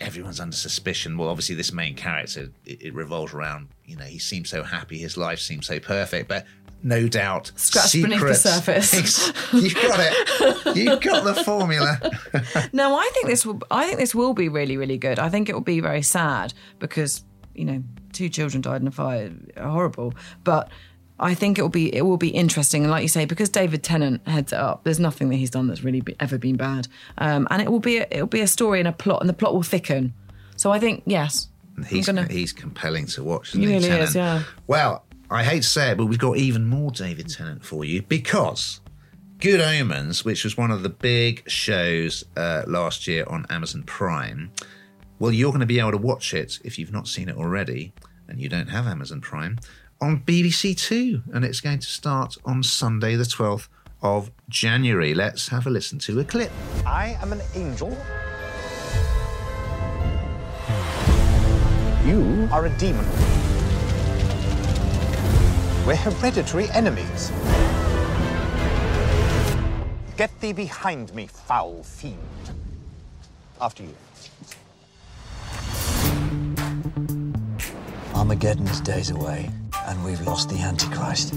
everyone's 0.00 0.38
under 0.38 0.54
suspicion. 0.56 1.16
Well, 1.16 1.30
obviously, 1.30 1.54
this 1.54 1.72
main 1.72 1.94
character, 1.94 2.50
it, 2.66 2.82
it 2.82 2.94
revolves 2.94 3.32
around, 3.32 3.68
you 3.84 3.96
know, 3.96 4.04
he 4.04 4.18
seems 4.18 4.50
so 4.50 4.62
happy, 4.62 4.98
his 4.98 5.16
life 5.16 5.38
seems 5.40 5.66
so 5.66 5.80
perfect, 5.80 6.28
but 6.28 6.46
no 6.82 7.06
doubt, 7.06 7.52
Scratch 7.56 7.92
beneath 7.92 8.20
the 8.20 8.34
secrets- 8.34 8.42
surface. 8.42 9.32
You've 9.52 9.74
got 9.74 10.00
it. 10.00 10.76
You've 10.76 11.00
got 11.00 11.24
the 11.24 11.34
formula. 11.44 12.00
no, 12.72 12.96
I 12.96 13.08
think 13.14 13.26
this 13.26 13.46
will. 13.46 13.60
I 13.70 13.86
think 13.86 13.98
this 13.98 14.14
will 14.14 14.34
be 14.34 14.48
really, 14.48 14.76
really 14.76 14.98
good. 14.98 15.18
I 15.18 15.28
think 15.28 15.48
it 15.48 15.52
will 15.52 15.60
be 15.60 15.80
very 15.80 16.02
sad 16.02 16.54
because 16.80 17.24
you 17.54 17.64
know 17.64 17.82
two 18.12 18.28
children 18.28 18.62
died 18.62 18.80
in 18.80 18.88
a 18.88 18.90
fire, 18.90 19.32
horrible. 19.56 20.14
But 20.42 20.70
I 21.20 21.34
think 21.34 21.56
it 21.56 21.62
will 21.62 21.68
be 21.68 21.94
it 21.94 22.02
will 22.02 22.16
be 22.16 22.30
interesting, 22.30 22.82
and 22.82 22.90
like 22.90 23.02
you 23.02 23.08
say, 23.08 23.26
because 23.26 23.48
David 23.48 23.84
Tennant 23.84 24.26
heads 24.26 24.52
it 24.52 24.58
up. 24.58 24.82
There's 24.82 24.98
nothing 24.98 25.28
that 25.28 25.36
he's 25.36 25.50
done 25.50 25.68
that's 25.68 25.84
really 25.84 26.00
be, 26.00 26.16
ever 26.18 26.36
been 26.36 26.56
bad, 26.56 26.88
um, 27.18 27.46
and 27.50 27.62
it 27.62 27.70
will 27.70 27.80
be 27.80 27.98
a, 27.98 28.08
it 28.10 28.18
will 28.18 28.26
be 28.26 28.40
a 28.40 28.48
story 28.48 28.80
and 28.80 28.88
a 28.88 28.92
plot, 28.92 29.20
and 29.20 29.28
the 29.28 29.34
plot 29.34 29.54
will 29.54 29.62
thicken. 29.62 30.14
So 30.56 30.72
I 30.72 30.80
think 30.80 31.04
yes, 31.06 31.46
He's, 31.82 32.06
gonna. 32.06 32.26
he's 32.30 32.52
compelling 32.52 33.06
to 33.06 33.22
watch. 33.24 33.52
He 33.52 33.62
Isn't 33.62 33.74
really 33.74 33.88
Tennant? 33.88 34.08
is, 34.10 34.14
yeah. 34.16 34.42
Well, 34.66 35.04
I 35.30 35.44
hate 35.44 35.62
to 35.62 35.68
say 35.68 35.92
it, 35.92 35.96
but 35.98 36.06
we've 36.06 36.18
got 36.18 36.36
even 36.36 36.66
more 36.66 36.90
David 36.90 37.28
Tennant 37.28 37.64
for 37.64 37.84
you 37.84 38.02
because 38.02 38.80
Good 39.38 39.60
Omens, 39.60 40.24
which 40.24 40.44
was 40.44 40.56
one 40.56 40.70
of 40.70 40.82
the 40.82 40.88
big 40.88 41.48
shows 41.48 42.24
uh, 42.36 42.62
last 42.66 43.06
year 43.08 43.24
on 43.28 43.46
Amazon 43.50 43.82
Prime, 43.84 44.50
well, 45.18 45.32
you're 45.32 45.50
going 45.50 45.60
to 45.60 45.66
be 45.66 45.78
able 45.80 45.92
to 45.92 45.98
watch 45.98 46.34
it 46.34 46.58
if 46.64 46.78
you've 46.78 46.92
not 46.92 47.08
seen 47.08 47.28
it 47.28 47.36
already 47.36 47.92
and 48.28 48.40
you 48.40 48.48
don't 48.48 48.68
have 48.68 48.86
Amazon 48.86 49.20
Prime 49.20 49.58
on 50.00 50.20
BBC 50.20 50.76
Two, 50.76 51.22
and 51.32 51.44
it's 51.44 51.60
going 51.60 51.78
to 51.78 51.86
start 51.86 52.36
on 52.44 52.62
Sunday, 52.62 53.14
the 53.14 53.24
12th 53.24 53.68
of 54.02 54.30
January. 54.48 55.14
Let's 55.14 55.48
have 55.48 55.66
a 55.66 55.70
listen 55.70 55.98
to 56.00 56.18
a 56.20 56.24
clip. 56.24 56.50
I 56.84 57.16
am 57.22 57.32
an 57.32 57.40
angel. 57.54 57.96
You 62.04 62.48
are 62.50 62.66
a 62.66 62.70
demon. 62.78 63.06
We're 65.86 65.94
hereditary 65.94 66.68
enemies. 66.70 67.30
Get 70.16 70.30
thee 70.40 70.52
behind 70.52 71.14
me, 71.14 71.28
foul 71.28 71.84
fiend. 71.84 72.18
After 73.60 73.84
you. 73.84 73.94
Armageddon's 78.16 78.80
days 78.80 79.10
away, 79.10 79.50
and 79.86 80.04
we've 80.04 80.20
lost 80.26 80.48
the 80.48 80.58
Antichrist. 80.58 81.32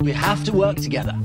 We 0.00 0.12
have 0.12 0.44
to 0.44 0.52
work 0.52 0.76
together. 0.76 1.18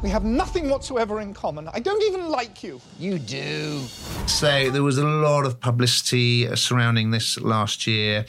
We 0.00 0.10
have 0.10 0.24
nothing 0.24 0.70
whatsoever 0.70 1.20
in 1.20 1.34
common. 1.34 1.68
I 1.72 1.80
don't 1.80 2.02
even 2.04 2.28
like 2.28 2.62
you. 2.62 2.80
You 3.00 3.18
do. 3.18 3.80
So 4.26 4.70
there 4.70 4.84
was 4.84 4.96
a 4.96 5.04
lot 5.04 5.44
of 5.44 5.58
publicity 5.58 6.46
uh, 6.46 6.54
surrounding 6.54 7.10
this 7.10 7.40
last 7.40 7.84
year. 7.84 8.24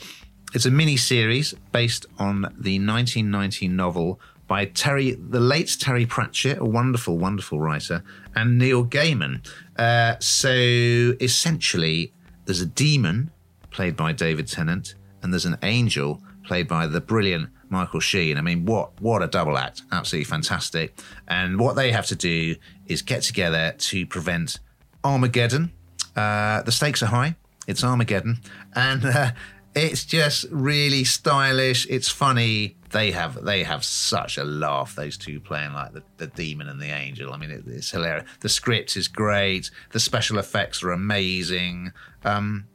It's 0.52 0.66
a 0.66 0.70
mini 0.70 0.96
series 0.96 1.54
based 1.70 2.06
on 2.18 2.42
the 2.42 2.80
1990 2.80 3.68
novel 3.68 4.20
by 4.48 4.64
Terry, 4.64 5.12
the 5.12 5.38
late 5.38 5.76
Terry 5.78 6.06
Pratchett, 6.06 6.58
a 6.58 6.64
wonderful, 6.64 7.18
wonderful 7.18 7.60
writer, 7.60 8.02
and 8.34 8.58
Neil 8.58 8.84
Gaiman. 8.84 9.46
Uh, 9.76 10.16
so 10.18 10.50
essentially, 10.50 12.12
there's 12.46 12.60
a 12.60 12.66
demon 12.66 13.30
played 13.70 13.94
by 13.96 14.12
David 14.12 14.48
Tennant, 14.48 14.96
and 15.22 15.32
there's 15.32 15.46
an 15.46 15.56
angel 15.62 16.20
played 16.42 16.66
by 16.66 16.88
the 16.88 17.00
brilliant 17.00 17.48
Michael 17.70 18.00
Sheen. 18.00 18.36
I 18.36 18.42
mean, 18.42 18.66
what 18.66 19.00
what 19.00 19.22
a 19.22 19.26
double 19.26 19.56
act! 19.56 19.82
Absolutely 19.90 20.24
fantastic. 20.24 20.98
And 21.28 21.58
what 21.58 21.76
they 21.76 21.92
have 21.92 22.06
to 22.06 22.16
do 22.16 22.56
is 22.86 23.02
get 23.02 23.22
together 23.22 23.74
to 23.78 24.06
prevent 24.06 24.58
Armageddon. 25.04 25.72
Uh, 26.14 26.62
the 26.62 26.72
stakes 26.72 27.02
are 27.02 27.06
high. 27.06 27.36
It's 27.66 27.84
Armageddon, 27.84 28.40
and 28.74 29.04
uh, 29.04 29.30
it's 29.74 30.04
just 30.04 30.46
really 30.50 31.04
stylish. 31.04 31.86
It's 31.88 32.08
funny. 32.08 32.76
They 32.90 33.12
have 33.12 33.44
they 33.44 33.62
have 33.62 33.84
such 33.84 34.36
a 34.36 34.44
laugh. 34.44 34.96
Those 34.96 35.16
two 35.16 35.38
playing 35.38 35.72
like 35.72 35.92
the, 35.92 36.02
the 36.16 36.26
demon 36.26 36.68
and 36.68 36.80
the 36.80 36.90
angel. 36.90 37.32
I 37.32 37.36
mean, 37.36 37.50
it, 37.50 37.64
it's 37.66 37.90
hilarious. 37.90 38.28
The 38.40 38.48
script 38.48 38.96
is 38.96 39.06
great. 39.06 39.70
The 39.92 40.00
special 40.00 40.38
effects 40.38 40.82
are 40.82 40.90
amazing. 40.90 41.92
Um, 42.24 42.66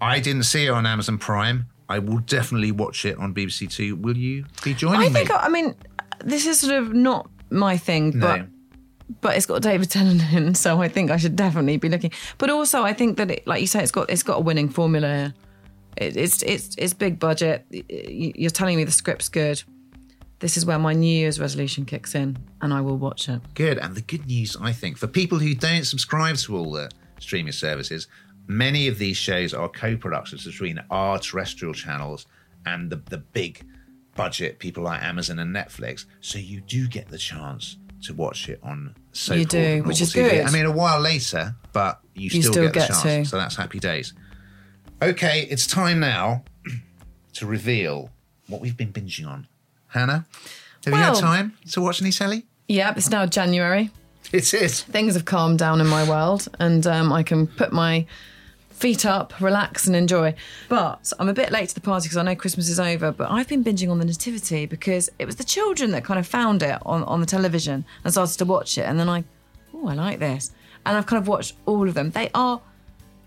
I 0.00 0.20
didn't 0.20 0.44
see 0.44 0.66
it 0.66 0.70
on 0.70 0.86
Amazon 0.86 1.18
Prime. 1.18 1.66
I 1.90 1.98
will 1.98 2.20
definitely 2.20 2.72
watch 2.72 3.04
it 3.04 3.18
on 3.18 3.34
BBC 3.34 3.70
Two. 3.70 3.96
Will 3.96 4.16
you 4.16 4.44
be 4.64 4.72
joining 4.74 5.00
me? 5.00 5.06
I 5.06 5.08
me? 5.08 5.14
think, 5.14 5.30
I 5.32 5.48
mean, 5.48 5.74
this 6.24 6.46
is 6.46 6.60
sort 6.60 6.74
of 6.80 6.94
not 6.94 7.28
my 7.50 7.76
thing, 7.76 8.18
No. 8.18 8.26
but 8.26 8.46
but 9.20 9.36
it's 9.36 9.44
got 9.46 9.60
David 9.60 9.90
Tennant 9.90 10.22
in, 10.32 10.54
so 10.64 10.80
I 10.80 10.88
think 10.88 11.10
I 11.10 11.16
should 11.16 11.34
definitely 11.36 11.76
be 11.76 11.88
looking. 11.88 12.12
But 12.38 12.48
also, 12.50 12.82
I 12.84 12.92
think 12.92 13.16
that, 13.18 13.30
it, 13.30 13.46
like 13.46 13.60
you 13.60 13.66
say, 13.66 13.82
it's 13.82 13.90
got 13.92 14.08
it's 14.08 14.22
got 14.22 14.38
a 14.38 14.40
winning 14.40 14.68
formula. 14.68 15.34
It, 15.96 16.16
it's 16.16 16.42
it's 16.44 16.74
it's 16.78 16.94
big 16.94 17.18
budget. 17.18 17.66
You- 17.70 18.32
You're 18.36 18.50
telling 18.50 18.76
me 18.76 18.84
the 18.84 18.92
script's 18.92 19.28
good. 19.28 19.62
This 20.38 20.56
is 20.56 20.64
where 20.64 20.78
my 20.78 20.94
New 20.94 21.12
Year's 21.22 21.38
resolution 21.40 21.84
kicks 21.84 22.14
in, 22.14 22.38
and 22.62 22.72
I 22.72 22.80
will 22.80 22.96
watch 22.96 23.28
it. 23.28 23.40
Good. 23.54 23.76
And 23.78 23.94
the 23.94 24.00
good 24.00 24.26
news, 24.26 24.56
I 24.58 24.72
think, 24.72 24.96
for 24.96 25.06
people 25.06 25.38
who 25.38 25.54
don't 25.54 25.84
subscribe 25.84 26.36
to 26.36 26.56
all 26.56 26.70
the 26.70 26.88
streaming 27.18 27.52
services, 27.52 28.06
many 28.50 28.88
of 28.88 28.98
these 28.98 29.16
shows 29.16 29.54
are 29.54 29.68
co-productions 29.68 30.44
between 30.44 30.82
our 30.90 31.18
terrestrial 31.18 31.72
channels 31.72 32.26
and 32.66 32.90
the, 32.90 32.96
the 32.96 33.18
big 33.18 33.64
budget 34.16 34.58
people 34.58 34.82
like 34.82 35.02
Amazon 35.02 35.38
and 35.38 35.54
Netflix. 35.54 36.04
So 36.20 36.38
you 36.38 36.60
do 36.60 36.88
get 36.88 37.08
the 37.08 37.16
chance 37.18 37.76
to 38.02 38.14
watch 38.14 38.48
it 38.48 38.58
on 38.62 38.96
so 39.12 39.34
You 39.34 39.44
do, 39.44 39.82
which 39.84 40.00
is 40.00 40.12
good. 40.12 40.44
I 40.44 40.50
mean, 40.50 40.66
a 40.66 40.70
while 40.72 41.00
later, 41.00 41.54
but 41.72 42.00
you 42.14 42.24
You 42.24 42.42
still, 42.42 42.52
still 42.52 42.64
get 42.70 42.88
the 42.88 42.94
chance. 42.94 43.02
to. 43.02 43.24
So 43.24 43.36
that's 43.38 43.56
happy 43.56 43.78
days. 43.78 44.14
Okay, 45.00 45.46
it's 45.48 45.66
time 45.66 46.00
now 46.00 46.44
to 47.34 47.46
reveal 47.46 48.10
what 48.48 48.60
we've 48.60 48.76
been 48.76 48.92
binging 48.92 49.26
on. 49.28 49.46
Hannah, 49.88 50.26
have 50.84 50.94
you 50.94 50.98
had 51.00 51.14
time 51.14 51.56
to 51.72 51.80
watch 51.80 52.00
any 52.00 52.12
telly? 52.12 52.46
Yep, 52.68 52.96
it's 52.96 53.10
now 53.10 53.26
January. 53.26 53.90
It 54.32 54.52
is. 54.54 54.82
Things 54.82 55.14
have 55.14 55.24
calmed 55.24 55.58
down 55.58 55.80
in 55.80 55.88
my 55.88 56.08
world, 56.08 56.48
and 56.60 56.86
um, 56.86 57.12
I 57.12 57.22
can 57.24 57.48
put 57.48 57.72
my 57.72 58.06
feet 58.80 59.04
up, 59.04 59.38
relax, 59.40 59.86
and 59.86 59.94
enjoy. 59.94 60.34
But 60.68 61.12
I'm 61.18 61.28
a 61.28 61.34
bit 61.34 61.52
late 61.52 61.68
to 61.68 61.74
the 61.74 61.80
party 61.80 62.06
because 62.06 62.16
I 62.16 62.22
know 62.22 62.34
Christmas 62.34 62.68
is 62.68 62.80
over. 62.80 63.12
But 63.12 63.30
I've 63.30 63.46
been 63.46 63.62
binging 63.62 63.90
on 63.90 63.98
the 63.98 64.04
Nativity 64.04 64.66
because 64.66 65.10
it 65.18 65.26
was 65.26 65.36
the 65.36 65.44
children 65.44 65.90
that 65.90 66.04
kind 66.04 66.18
of 66.18 66.26
found 66.26 66.62
it 66.62 66.78
on, 66.86 67.04
on 67.04 67.20
the 67.20 67.26
television 67.26 67.84
and 68.02 68.12
started 68.12 68.38
to 68.38 68.44
watch 68.46 68.78
it. 68.78 68.82
And 68.82 68.98
then 68.98 69.08
I, 69.08 69.24
oh, 69.74 69.86
I 69.88 69.94
like 69.94 70.18
this. 70.18 70.52
And 70.86 70.96
I've 70.96 71.06
kind 71.06 71.20
of 71.20 71.28
watched 71.28 71.56
all 71.66 71.86
of 71.86 71.94
them. 71.94 72.10
They 72.10 72.30
are 72.34 72.60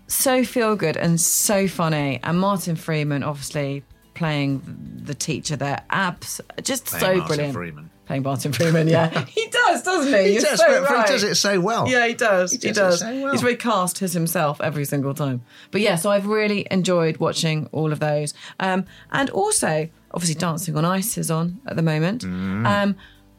so 0.08 0.44
feel 0.44 0.74
good 0.74 0.96
and 0.96 1.20
so 1.20 1.68
funny. 1.68 2.18
And 2.22 2.38
Martin 2.38 2.74
Freeman, 2.74 3.22
obviously, 3.22 3.84
playing 4.14 4.60
the 5.04 5.14
teacher 5.14 5.56
there, 5.56 5.82
abs 5.90 6.40
just 6.62 6.86
Playing 6.86 7.00
so 7.00 7.06
Martin 7.06 7.26
brilliant. 7.26 7.54
Freeman. 7.54 7.90
Playing 8.06 8.22
Martin 8.22 8.52
Freeman, 8.52 8.86
yeah. 8.88 9.24
he 9.28 9.46
does, 9.48 9.82
doesn't 9.82 10.12
he? 10.12 10.24
He 10.24 10.32
You're 10.34 10.42
does, 10.42 10.58
so 10.60 10.66
but- 10.82 10.88
but 10.88 11.06
he 11.06 11.12
does 11.12 11.22
it 11.22 11.34
so 11.36 11.58
well. 11.60 11.88
Yeah, 11.88 12.06
he 12.06 12.14
does. 12.14 12.52
He 12.52 12.58
He, 12.58 12.72
does 12.72 12.76
it 12.76 12.80
does. 12.80 13.00
so 13.00 13.22
well. 13.22 13.32
He's 13.32 13.42
recast 13.42 13.98
his 13.98 14.12
himself 14.12 14.60
every 14.60 14.84
single 14.84 15.14
time. 15.14 15.42
But 15.70 15.80
yeah, 15.80 15.96
so 15.96 16.10
I've 16.10 16.26
really 16.26 16.66
enjoyed 16.70 17.16
watching 17.16 17.68
all 17.72 17.92
of 17.92 18.00
those. 18.00 18.34
Um, 18.60 18.84
and 19.10 19.30
also, 19.30 19.88
obviously, 20.12 20.34
Dancing 20.38 20.76
on 20.76 20.84
Ice 20.84 21.16
is 21.16 21.30
on 21.30 21.60
at 21.66 21.76
the 21.76 21.82
moment. 21.82 22.24
Mm. 22.24 22.66
Um, 22.66 22.96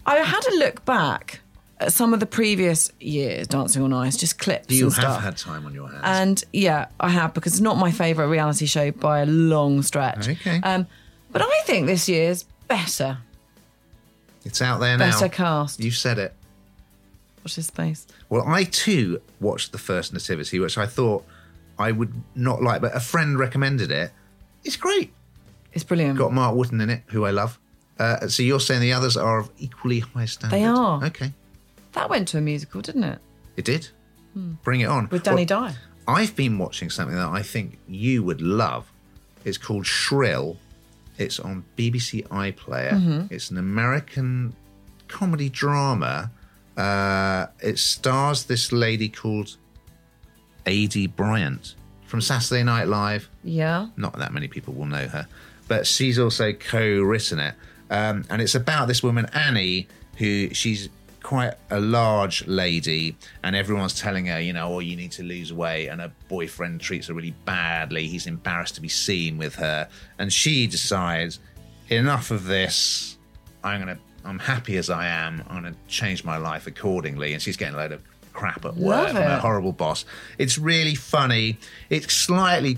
I 0.07 0.17
had 0.17 0.45
a 0.47 0.55
look 0.57 0.83
back 0.85 1.41
at 1.79 1.91
some 1.93 2.13
of 2.13 2.19
the 2.19 2.25
previous 2.25 2.91
years 2.99 3.47
Dancing 3.47 3.83
on 3.83 3.93
Ice, 3.93 4.17
just 4.17 4.39
clips 4.39 4.73
You 4.73 4.85
have 4.85 4.93
stuff. 4.93 5.21
had 5.23 5.37
time 5.37 5.65
on 5.67 5.73
your 5.75 5.89
hands. 5.89 6.01
And 6.03 6.43
yeah, 6.53 6.87
I 6.99 7.09
have 7.09 7.33
because 7.35 7.53
it's 7.53 7.61
not 7.61 7.77
my 7.77 7.91
favourite 7.91 8.29
reality 8.29 8.65
show 8.65 8.89
by 8.91 9.19
a 9.19 9.25
long 9.25 9.81
stretch. 9.83 10.27
Okay. 10.27 10.59
Um, 10.63 10.87
but 11.31 11.41
I 11.43 11.61
think 11.65 11.85
this 11.85 12.07
year's 12.09 12.45
better. 12.67 13.19
It's 14.45 14.61
out 14.61 14.79
there 14.79 14.97
now. 14.97 15.11
Better 15.11 15.27
cast. 15.29 15.79
You've 15.79 15.97
said 15.97 16.17
it. 16.19 16.33
Watch 17.43 17.55
this 17.57 17.67
space. 17.67 18.07
Well, 18.29 18.47
I 18.47 18.63
too 18.63 19.21
watched 19.39 19.71
the 19.71 19.77
first 19.77 20.13
Nativity, 20.13 20.59
which 20.59 20.77
I 20.77 20.85
thought 20.85 21.25
I 21.77 21.91
would 21.91 22.13
not 22.35 22.61
like, 22.61 22.81
but 22.81 22.95
a 22.95 22.99
friend 22.99 23.37
recommended 23.37 23.91
it. 23.91 24.11
It's 24.63 24.75
great. 24.75 25.13
It's 25.73 25.83
brilliant. 25.83 26.17
Got 26.17 26.31
Marc 26.33 26.55
Wootton 26.55 26.79
in 26.81 26.89
it, 26.89 27.03
who 27.07 27.25
I 27.25 27.31
love. 27.31 27.59
Uh, 27.99 28.27
so 28.27 28.43
you're 28.43 28.59
saying 28.59 28.81
the 28.81 28.93
others 28.93 29.15
are 29.17 29.39
of 29.39 29.49
equally 29.57 29.99
high 29.99 30.25
standard? 30.25 30.57
They 30.57 30.63
are. 30.65 31.03
Okay, 31.05 31.33
That 31.93 32.09
went 32.09 32.27
to 32.29 32.37
a 32.37 32.41
musical, 32.41 32.81
didn't 32.81 33.03
it? 33.03 33.19
it 33.57 33.65
did. 33.65 33.89
Hmm. 34.33 34.53
Bring 34.63 34.81
it 34.81 34.85
on. 34.85 35.07
With 35.09 35.23
Danny 35.23 35.45
Well, 35.49 35.69
Dye. 35.69 35.75
I've 36.07 36.35
been 36.35 36.57
watching 36.57 36.89
something 36.89 37.15
that 37.15 37.27
I 37.27 37.41
think 37.41 37.77
you 37.87 38.21
would 38.23 38.41
love. 38.41 38.91
It's 39.43 39.57
called 39.57 39.85
Shrill. 39.85 40.57
It's 41.17 41.39
on 41.39 41.63
BBC 41.77 42.23
iPlayer. 42.27 42.91
Mhm. 42.93 43.31
It's 43.31 43.49
an 43.51 43.57
American 43.57 44.55
comedy 45.07 45.49
drama. 45.49 46.31
Uh, 46.77 47.47
it 47.61 47.79
stars 47.79 48.43
this 48.45 48.71
lady 48.71 49.07
called 49.07 49.55
Aidy 50.65 51.13
Bryant 51.13 51.75
from 52.05 52.21
Saturday 52.21 52.63
Night 52.63 52.87
Live. 52.87 53.29
Yeah. 53.43 53.87
Not 53.95 54.17
that 54.19 54.33
many 54.33 54.47
people 54.47 54.73
will 54.73 54.85
know 54.87 55.07
her, 55.07 55.27
but 55.67 55.87
she's 55.87 56.19
also 56.19 56.53
co-written 56.53 57.39
it, 57.39 57.55
um, 57.89 58.25
and 58.29 58.41
it's 58.41 58.55
about 58.55 58.87
this 58.87 59.01
woman 59.03 59.25
Annie 59.33 59.87
who 60.17 60.53
she's 60.53 60.89
quite 61.25 61.55
a 61.71 61.79
large 61.79 62.45
lady, 62.45 63.17
and 63.43 63.55
everyone's 63.55 63.99
telling 63.99 64.27
her, 64.27 64.39
you 64.39 64.53
know, 64.53 64.75
oh, 64.75 64.79
you 64.79 64.95
need 64.95 65.11
to 65.11 65.23
lose 65.23 65.51
weight, 65.51 65.87
and 65.87 65.99
her 65.99 66.11
boyfriend 66.29 66.79
treats 66.79 67.07
her 67.07 67.15
really 67.15 67.33
badly. 67.45 68.07
He's 68.07 68.27
embarrassed 68.27 68.75
to 68.75 68.81
be 68.81 68.89
seen 68.89 69.39
with 69.39 69.55
her, 69.55 69.89
and 70.19 70.31
she 70.31 70.67
decides, 70.67 71.39
enough 71.89 72.29
of 72.29 72.45
this. 72.45 73.17
I'm 73.63 73.79
gonna. 73.79 73.97
I'm 74.23 74.37
happy 74.37 74.77
as 74.77 74.91
I 74.91 75.07
am. 75.07 75.43
I'm 75.49 75.63
gonna 75.63 75.75
change 75.87 76.23
my 76.23 76.37
life 76.37 76.67
accordingly, 76.67 77.33
and 77.33 77.41
she's 77.41 77.57
getting 77.57 77.73
a 77.73 77.77
load 77.79 77.91
of 77.91 78.03
crap 78.31 78.63
at 78.63 78.75
work 78.75 79.09
from 79.09 79.17
it. 79.17 79.39
horrible 79.39 79.71
boss. 79.71 80.05
It's 80.37 80.59
really 80.59 80.93
funny. 80.93 81.57
It's 81.89 82.13
slightly 82.13 82.77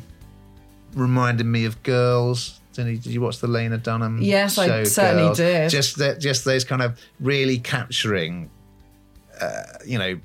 reminded 0.94 1.48
me 1.48 1.66
of 1.66 1.84
Girls. 1.84 2.62
Did 2.86 3.06
you, 3.06 3.14
you 3.14 3.22
watch 3.22 3.40
the 3.40 3.48
Lena 3.48 3.78
Dunham? 3.78 4.22
Yes, 4.22 4.58
I 4.58 4.68
show, 4.68 4.84
certainly 4.86 5.24
Girls? 5.28 5.38
did. 5.38 5.70
Just 5.70 5.98
that, 5.98 6.20
just 6.20 6.46
those 6.46 6.64
kind 6.64 6.82
of 6.82 7.00
really 7.20 7.58
capturing, 7.60 8.50
uh, 9.42 9.64
you 9.86 9.98
know, 9.98 10.20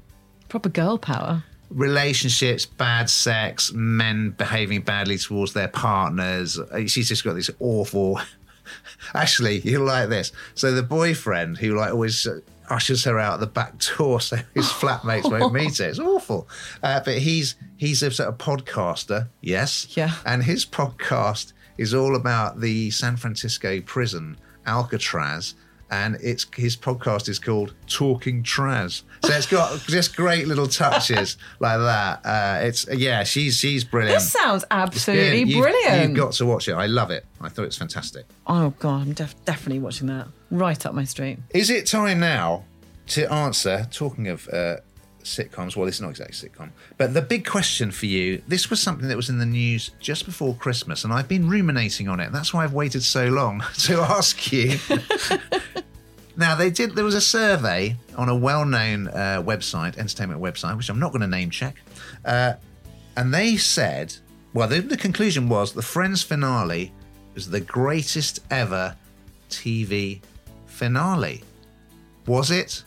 Proper 0.49 0.69
girl 0.69 0.99
power. 0.99 1.43
relationships, 1.71 2.67
bad 2.67 3.09
sex, 3.11 3.73
men 3.73 4.31
behaving 4.31 4.83
badly 4.83 5.19
towards 5.19 5.53
their 5.55 5.69
partners. 5.69 6.59
Uh, 6.59 6.87
She's 6.87 7.09
just 7.09 7.25
got 7.25 7.35
this 7.35 7.51
awful. 7.59 8.21
Actually, 9.15 9.61
you'll 9.61 9.85
like 9.87 10.09
this. 10.09 10.33
So 10.55 10.73
the 10.73 10.83
boyfriend 10.83 11.59
who 11.59 11.75
like 11.77 11.93
always 11.93 12.27
uh, 12.27 12.41
ushers 12.71 13.05
her 13.05 13.19
out 13.19 13.41
the 13.41 13.47
back 13.47 13.75
door 13.97 14.21
so 14.21 14.37
his 14.55 14.67
flatmates 14.69 15.31
won't 15.31 15.53
meet 15.53 15.79
her. 15.79 15.89
It's 15.89 15.99
awful. 15.99 16.49
Uh, 16.83 17.01
but 17.05 17.19
he's 17.19 17.57
he's 17.77 18.03
a 18.03 18.11
sort 18.11 18.29
of 18.29 18.39
podcaster, 18.39 19.29
yes, 19.41 19.89
Yeah. 19.97 20.13
and 20.25 20.43
his 20.45 20.65
podcast 20.65 21.53
is 21.79 21.95
all 21.95 22.17
about 22.17 22.61
the 22.61 22.91
San 22.91 23.17
Francisco 23.17 23.81
prison 23.81 24.37
Alcatraz. 24.67 25.55
And 25.91 26.17
it's 26.23 26.47
his 26.57 26.75
podcast 26.75 27.29
is 27.29 27.39
called 27.39 27.75
Talking 27.87 28.43
Traz, 28.43 29.03
so 29.23 29.31
it's 29.35 29.45
got 29.47 29.79
just 29.89 30.17
great 30.17 30.49
little 30.49 30.67
touches 30.67 31.37
like 31.61 31.79
that. 31.79 32.25
Uh, 32.25 32.65
it's 32.65 32.87
yeah, 32.91 33.25
she's 33.25 33.59
she's 33.59 33.85
brilliant. 33.85 34.21
This 34.21 34.33
sounds 34.33 34.65
absolutely. 34.71 35.41
You've- 35.41 35.61
brilliant. 35.61 36.09
You've 36.09 36.17
got 36.17 36.33
to 36.33 36.47
watch 36.47 36.67
it. 36.69 36.73
I 36.73 36.87
love 36.87 37.11
it. 37.11 37.27
I 37.43 37.51
thought 37.51 37.67
it's 37.67 37.77
fantastic. 37.77 38.25
Oh 38.47 38.71
god, 38.79 39.03
I'm 39.03 39.13
def- 39.13 39.45
definitely 39.45 39.81
watching 39.81 40.07
that. 40.07 40.29
Right 40.51 40.87
up 40.87 40.95
my 40.95 41.05
street. 41.05 41.41
Is 41.53 41.69
it 41.69 41.85
time 41.87 42.21
now 42.21 42.65
to 43.09 43.31
answer? 43.31 43.87
Talking 43.91 44.29
of 44.29 44.49
uh, 44.49 44.77
sitcoms, 45.25 45.77
well, 45.77 45.89
it's 45.89 46.01
not 46.01 46.11
exactly 46.11 46.49
a 46.49 46.51
sitcom, 46.51 46.71
but 46.99 47.15
the 47.15 47.23
big 47.23 47.47
question 47.47 47.91
for 47.91 48.07
you. 48.07 48.43
This 48.49 48.71
was 48.71 48.81
something 48.81 49.09
that 49.09 49.17
was 49.17 49.29
in 49.29 49.39
the 49.39 49.47
news 49.47 49.91
just 50.01 50.25
before 50.25 50.55
Christmas, 50.55 51.05
and 51.05 51.13
I've 51.13 51.29
been 51.29 51.49
ruminating 51.49 52.09
on 52.09 52.21
it. 52.21 52.33
That's 52.33 52.53
why 52.53 52.65
I've 52.65 52.73
waited 52.73 53.03
so 53.03 53.29
long 53.29 53.63
to 53.79 54.01
ask 54.01 54.53
you. 54.53 54.79
now 56.37 56.55
they 56.55 56.71
did. 56.71 56.95
There 56.95 57.05
was 57.05 57.15
a 57.15 57.21
survey 57.21 57.97
on 58.17 58.29
a 58.29 58.37
well-known 58.37 59.09
uh, 59.09 59.43
website, 59.45 59.99
entertainment 59.99 60.41
website, 60.41 60.77
which 60.77 60.89
I'm 60.91 61.01
not 61.01 61.13
going 61.13 61.23
to 61.23 61.29
name 61.29 61.51
check, 61.51 61.77
uh, 62.25 62.55
and 63.17 63.33
they 63.33 63.57
said, 63.57 64.15
well, 64.55 64.69
the, 64.69 64.81
the 64.81 64.97
conclusion 64.97 65.49
was 65.49 65.73
the 65.73 65.83
Friends 65.83 66.23
finale 66.23 66.93
was 67.35 67.49
the 67.49 67.61
greatest 67.61 68.41
ever 68.51 68.97
TV 69.49 70.21
finale. 70.67 71.43
Was 72.27 72.51
it? 72.51 72.85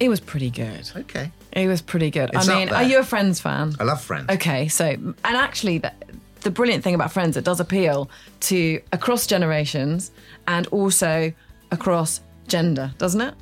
It 0.00 0.08
was 0.08 0.18
pretty 0.20 0.50
good. 0.50 0.90
Okay. 0.96 1.30
It 1.52 1.68
was 1.68 1.82
pretty 1.82 2.10
good. 2.10 2.30
It's 2.32 2.48
I 2.48 2.54
mean, 2.58 2.68
are 2.70 2.82
you 2.82 2.98
a 2.98 3.04
Friends 3.04 3.38
fan? 3.40 3.74
I 3.78 3.84
love 3.84 4.00
Friends. 4.02 4.30
Okay, 4.30 4.66
so 4.68 4.84
and 4.86 5.14
actually, 5.24 5.78
that 5.78 6.04
the 6.40 6.50
brilliant 6.50 6.82
thing 6.82 6.94
about 6.94 7.12
Friends. 7.12 7.36
It 7.36 7.44
does 7.44 7.60
appeal 7.60 8.10
to 8.40 8.80
across 8.92 9.26
generations 9.26 10.10
and 10.48 10.66
also 10.68 11.32
across 11.70 12.20
gender, 12.48 12.92
doesn't 12.98 13.20
it? 13.20 13.34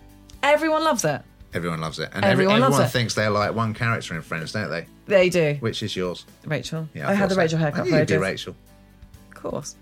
Everyone 0.42 0.83
loves 0.85 1.05
it. 1.05 1.23
Everyone 1.55 1.81
loves 1.81 1.99
it, 1.99 2.11
and 2.12 2.25
every- 2.25 2.33
Everyone 2.44 2.55
everyone, 2.57 2.73
loves 2.81 2.90
it. 2.90 2.92
thinks 2.92 3.14
they're 3.14 3.31
like 3.31 3.55
one 3.55 3.73
character 3.73 4.14
in 4.14 4.23
Friends, 4.23 4.53
don't 4.53 4.68
they? 4.71 4.87
They 5.07 5.29
do. 5.31 5.57
Which 5.61 5.83
is 5.83 5.94
yours? 5.97 6.27
Rachel. 6.44 6.88
Yeah, 6.94 7.09
I, 7.09 7.14
had 7.14 7.31
the 7.31 7.35
so. 7.37 7.40
Rachel 7.40 7.59
I 7.59 7.62
haircut. 7.62 7.85
knew 7.85 7.90
for 7.92 7.99
you'd 8.01 8.09
be. 8.09 8.16
Rachel. 8.18 8.55
Of 9.29 9.35
course. 9.42 9.77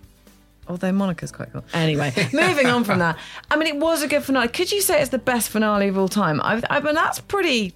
Although 0.68 0.92
Monica's 0.92 1.30
quite 1.30 1.52
cool. 1.52 1.64
Anyway, 1.72 2.12
moving 2.32 2.66
on 2.66 2.82
from 2.84 2.98
that. 2.98 3.16
I 3.50 3.56
mean, 3.56 3.68
it 3.68 3.76
was 3.76 4.02
a 4.02 4.08
good 4.08 4.24
finale. 4.24 4.48
Could 4.48 4.72
you 4.72 4.80
say 4.80 5.00
it's 5.00 5.10
the 5.10 5.18
best 5.18 5.50
finale 5.50 5.88
of 5.88 5.96
all 5.96 6.08
time? 6.08 6.40
I, 6.40 6.60
I 6.70 6.80
mean, 6.80 6.94
that's 6.94 7.20
pretty. 7.20 7.74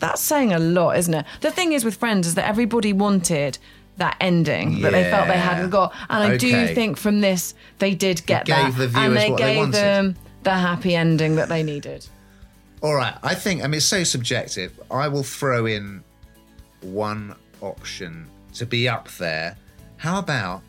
That's 0.00 0.20
saying 0.20 0.52
a 0.52 0.58
lot, 0.58 0.98
isn't 0.98 1.14
it? 1.14 1.24
The 1.40 1.50
thing 1.50 1.72
is 1.72 1.84
with 1.84 1.96
Friends 1.96 2.26
is 2.26 2.34
that 2.34 2.48
everybody 2.48 2.92
wanted 2.92 3.58
that 3.96 4.16
ending 4.20 4.80
that 4.80 4.90
they 4.90 5.08
felt 5.08 5.28
they 5.28 5.38
hadn't 5.38 5.70
got, 5.70 5.94
and 6.10 6.32
I 6.32 6.36
do 6.36 6.66
think 6.74 6.96
from 6.96 7.20
this 7.20 7.54
they 7.78 7.94
did 7.94 8.26
get 8.26 8.44
gave 8.44 8.76
that, 8.76 8.76
the 8.76 8.84
and 8.84 8.92
viewers 8.92 9.14
they 9.22 9.30
what 9.30 9.38
they 9.38 9.44
gave 9.44 9.56
wanted. 9.58 9.72
them 9.74 10.16
the 10.42 10.50
happy 10.50 10.96
ending 10.96 11.36
that 11.36 11.48
they 11.48 11.62
needed. 11.62 12.04
All 12.82 12.94
right, 12.94 13.14
I 13.22 13.34
think 13.34 13.62
I 13.62 13.68
mean 13.68 13.74
it's 13.74 13.86
so 13.86 14.02
subjective. 14.02 14.78
I 14.90 15.06
will 15.08 15.22
throw 15.22 15.66
in 15.66 16.02
one 16.82 17.34
option 17.60 18.28
to 18.54 18.66
be 18.66 18.88
up 18.88 19.08
there. 19.12 19.56
How 19.96 20.18
about 20.18 20.62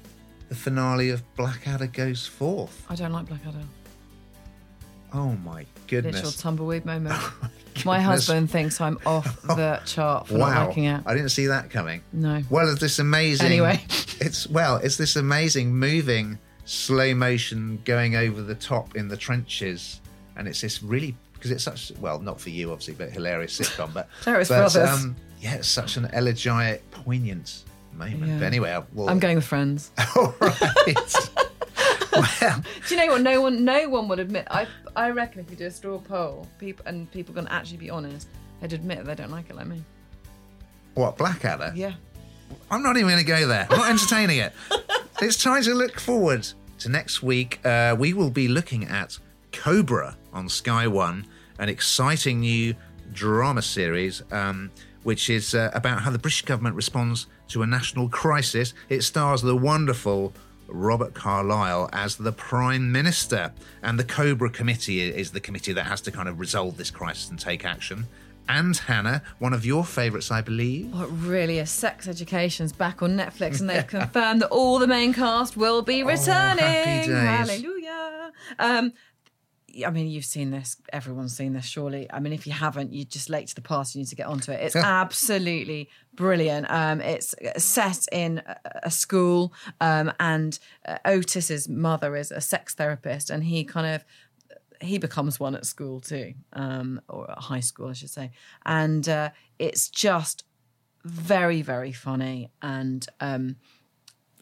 the 0.49 0.55
finale 0.55 1.09
of 1.09 1.23
Blackadder 1.35 1.87
goes 1.87 2.25
forth? 2.25 2.85
I 2.89 2.95
don't 2.95 3.11
like 3.11 3.27
Blackadder. 3.27 3.63
Oh 5.13 5.31
my 5.43 5.65
Literal 5.89 6.11
goodness! 6.11 6.41
tumbleweed 6.41 6.85
moment. 6.85 7.15
My 7.85 7.99
husband 7.99 8.49
thinks 8.49 8.79
I'm 8.81 8.97
off 9.05 9.41
the 9.43 9.81
chart 9.85 10.27
for 10.27 10.37
not 10.37 10.49
Wow, 10.49 10.67
liking 10.67 10.85
it. 10.85 11.03
I 11.05 11.13
didn't 11.13 11.29
see 11.29 11.47
that 11.47 11.69
coming. 11.69 12.01
No. 12.13 12.41
Well, 12.49 12.69
it's 12.69 12.79
this 12.79 12.99
amazing. 12.99 13.45
Anyway. 13.47 13.81
it's 14.19 14.47
well, 14.47 14.77
it's 14.77 14.97
this 14.97 15.15
amazing 15.15 15.75
moving 15.75 16.37
slow 16.65 17.13
motion 17.13 17.81
going 17.85 18.15
over 18.15 18.41
the 18.41 18.55
top 18.55 18.95
in 18.95 19.07
the 19.07 19.17
trenches, 19.17 20.01
and 20.35 20.47
it's 20.47 20.61
this 20.61 20.81
really 20.81 21.15
because 21.33 21.51
it's 21.51 21.63
such 21.63 21.91
well, 21.99 22.19
not 22.19 22.39
for 22.39 22.49
you 22.49 22.71
obviously, 22.71 22.95
but 22.95 23.11
hilarious 23.11 23.59
sitcom. 23.59 23.93
But 23.93 24.09
Hilarious 24.23 24.49
but, 24.49 24.73
brothers. 24.73 24.89
um, 24.89 25.15
yeah, 25.39 25.55
it's 25.55 25.67
such 25.67 25.97
an 25.97 26.05
elegiac, 26.13 26.81
poignant 26.91 27.63
moment. 27.95 28.27
Yeah. 28.31 28.39
But 28.39 28.45
anyway, 28.45 28.81
well, 28.93 29.09
I'm 29.09 29.19
going 29.19 29.35
with 29.35 29.45
Friends. 29.45 29.91
All 30.15 30.33
right. 30.39 30.95
well, 32.13 32.63
Do 32.87 32.95
you 32.95 33.05
know 33.05 33.13
what? 33.13 33.21
No 33.21 33.41
one, 33.41 33.65
no 33.65 33.89
one 33.89 34.07
would 34.07 34.19
admit. 34.19 34.47
I, 34.49 34.67
I 34.95 35.09
reckon 35.11 35.41
if 35.41 35.49
you 35.49 35.55
do 35.55 35.65
a 35.65 35.71
straw 35.71 35.97
poll, 35.99 36.47
people 36.59 36.85
and 36.87 37.11
people 37.11 37.33
can 37.33 37.47
actually 37.47 37.77
be 37.77 37.89
honest, 37.89 38.27
they'd 38.61 38.73
admit 38.73 39.05
they 39.05 39.15
don't 39.15 39.31
like 39.31 39.49
it 39.49 39.55
like 39.55 39.67
me. 39.67 39.83
what 40.93 41.17
Blackadder? 41.17 41.73
Yeah. 41.75 41.93
I'm 42.69 42.83
not 42.83 42.95
even 42.97 43.09
going 43.09 43.19
to 43.19 43.25
go 43.25 43.47
there. 43.47 43.67
I'm 43.69 43.77
not 43.77 43.89
entertaining 43.89 44.37
it. 44.37 44.53
It's 45.21 45.41
time 45.41 45.63
to 45.63 45.73
look 45.73 45.97
forward 45.97 46.45
to 46.79 46.89
next 46.89 47.23
week. 47.23 47.65
Uh, 47.65 47.95
we 47.97 48.11
will 48.11 48.29
be 48.29 48.49
looking 48.49 48.83
at 48.83 49.17
Cobra 49.53 50.17
on 50.33 50.49
Sky 50.49 50.87
One, 50.87 51.25
an 51.57 51.69
exciting 51.69 52.41
new 52.41 52.75
drama 53.13 53.61
series, 53.61 54.23
um, 54.29 54.71
which 55.03 55.29
is 55.29 55.55
uh, 55.55 55.71
about 55.73 56.01
how 56.01 56.11
the 56.11 56.19
British 56.19 56.41
government 56.41 56.75
responds 56.75 57.27
to 57.49 57.61
a 57.61 57.67
national 57.67 58.09
crisis. 58.09 58.73
It 58.89 59.01
stars 59.01 59.41
the 59.41 59.55
wonderful 59.55 60.33
Robert 60.67 61.13
Carlyle 61.13 61.89
as 61.93 62.15
the 62.15 62.31
Prime 62.31 62.91
Minister, 62.91 63.53
and 63.83 63.99
the 63.99 64.03
Cobra 64.03 64.49
Committee 64.49 65.01
is 65.01 65.31
the 65.31 65.39
committee 65.39 65.73
that 65.73 65.85
has 65.85 66.01
to 66.01 66.11
kind 66.11 66.27
of 66.27 66.39
resolve 66.39 66.77
this 66.77 66.91
crisis 66.91 67.29
and 67.29 67.39
take 67.39 67.65
action. 67.65 68.05
And 68.47 68.77
Hannah, 68.77 69.23
one 69.39 69.53
of 69.53 69.65
your 69.65 69.83
favourites, 69.83 70.29
I 70.29 70.41
believe. 70.41 70.93
What 70.93 71.09
really 71.09 71.57
is 71.57 71.71
Sex 71.71 72.07
Education's 72.07 72.71
back 72.71 73.01
on 73.01 73.17
Netflix, 73.17 73.59
and 73.59 73.69
they've 73.69 73.87
confirmed 73.99 74.41
that 74.41 74.49
all 74.49 74.77
the 74.77 74.87
main 74.87 75.13
cast 75.13 75.57
will 75.57 75.81
be 75.81 76.03
returning. 76.03 76.63
Oh, 76.63 76.67
happy 76.67 77.07
days. 77.07 77.07
Hallelujah. 77.07 78.31
Um, 78.59 78.93
I 79.85 79.89
mean, 79.89 80.07
you've 80.07 80.25
seen 80.25 80.51
this. 80.51 80.77
Everyone's 80.93 81.35
seen 81.35 81.53
this, 81.53 81.65
surely. 81.65 82.07
I 82.11 82.19
mean, 82.19 82.33
if 82.33 82.45
you 82.47 82.53
haven't, 82.53 82.93
you're 82.93 83.05
just 83.05 83.29
late 83.29 83.47
to 83.47 83.55
the 83.55 83.61
party. 83.61 83.97
You 83.99 84.03
need 84.03 84.09
to 84.09 84.15
get 84.15 84.27
onto 84.27 84.51
it. 84.51 84.59
It's 84.61 84.75
absolutely 85.05 85.89
brilliant. 86.13 86.67
Um, 86.69 87.01
it's 87.01 87.33
set 87.57 88.05
in 88.11 88.41
a- 88.45 88.57
a 88.83 88.91
school, 88.91 89.53
um, 89.81 90.11
and 90.19 90.57
uh, 90.87 90.97
Otis's 91.05 91.67
mother 91.67 92.15
is 92.15 92.31
a 92.31 92.41
sex 92.41 92.73
therapist, 92.75 93.29
and 93.29 93.43
he 93.43 93.63
kind 93.63 93.87
of 93.95 94.05
he 94.81 94.97
becomes 94.97 95.39
one 95.39 95.55
at 95.55 95.65
school 95.65 95.99
too, 96.01 96.33
um, 96.53 97.01
or 97.07 97.31
at 97.31 97.39
high 97.39 97.61
school, 97.61 97.87
I 97.87 97.93
should 97.93 98.09
say. 98.09 98.31
And 98.65 99.07
uh, 99.07 99.29
it's 99.57 99.89
just 99.89 100.43
very, 101.03 101.61
very 101.61 101.91
funny, 101.91 102.51
and 102.61 103.05
um, 103.19 103.55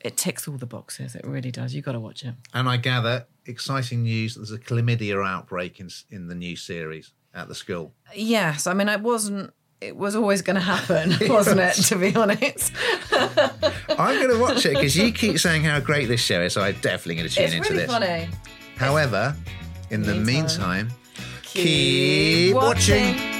it 0.03 0.17
ticks 0.17 0.47
all 0.47 0.57
the 0.57 0.65
boxes. 0.65 1.15
It 1.15 1.25
really 1.25 1.51
does. 1.51 1.73
You 1.75 1.81
got 1.81 1.91
to 1.93 1.99
watch 1.99 2.23
it. 2.23 2.33
And 2.53 2.67
I 2.67 2.77
gather 2.77 3.25
exciting 3.45 4.03
news. 4.03 4.35
There's 4.35 4.51
a 4.51 4.57
chlamydia 4.59 5.25
outbreak 5.25 5.79
in 5.79 5.89
in 6.09 6.27
the 6.27 6.35
new 6.35 6.55
series 6.55 7.11
at 7.33 7.47
the 7.47 7.55
school. 7.55 7.93
Yes, 8.15 8.67
I 8.67 8.73
mean, 8.73 8.89
it 8.89 9.01
wasn't. 9.01 9.53
It 9.81 9.97
was 9.97 10.15
always 10.15 10.41
going 10.41 10.55
to 10.61 10.61
happen, 10.61 11.15
wasn't 11.29 11.59
it? 11.59 11.73
To 11.87 11.95
be 11.97 12.15
honest, 12.15 12.71
I'm 13.11 14.15
going 14.21 14.29
to 14.29 14.39
watch 14.39 14.65
it 14.65 14.75
because 14.75 14.95
you 14.95 15.11
keep 15.11 15.39
saying 15.39 15.63
how 15.63 15.79
great 15.79 16.07
this 16.07 16.21
show 16.21 16.41
is, 16.41 16.53
so 16.53 16.61
I'm 16.61 16.75
definitely 16.81 17.15
going 17.15 17.27
to 17.29 17.35
tune 17.35 17.43
it's 17.45 17.53
into 17.55 17.69
really 17.73 17.85
this. 17.85 17.91
funny. 17.91 18.29
However, 18.77 19.35
in 19.89 20.01
the 20.03 20.15
Meantime, 20.15 20.87
meantime, 20.87 20.89
keep 21.43 22.55
watching. 22.55 23.32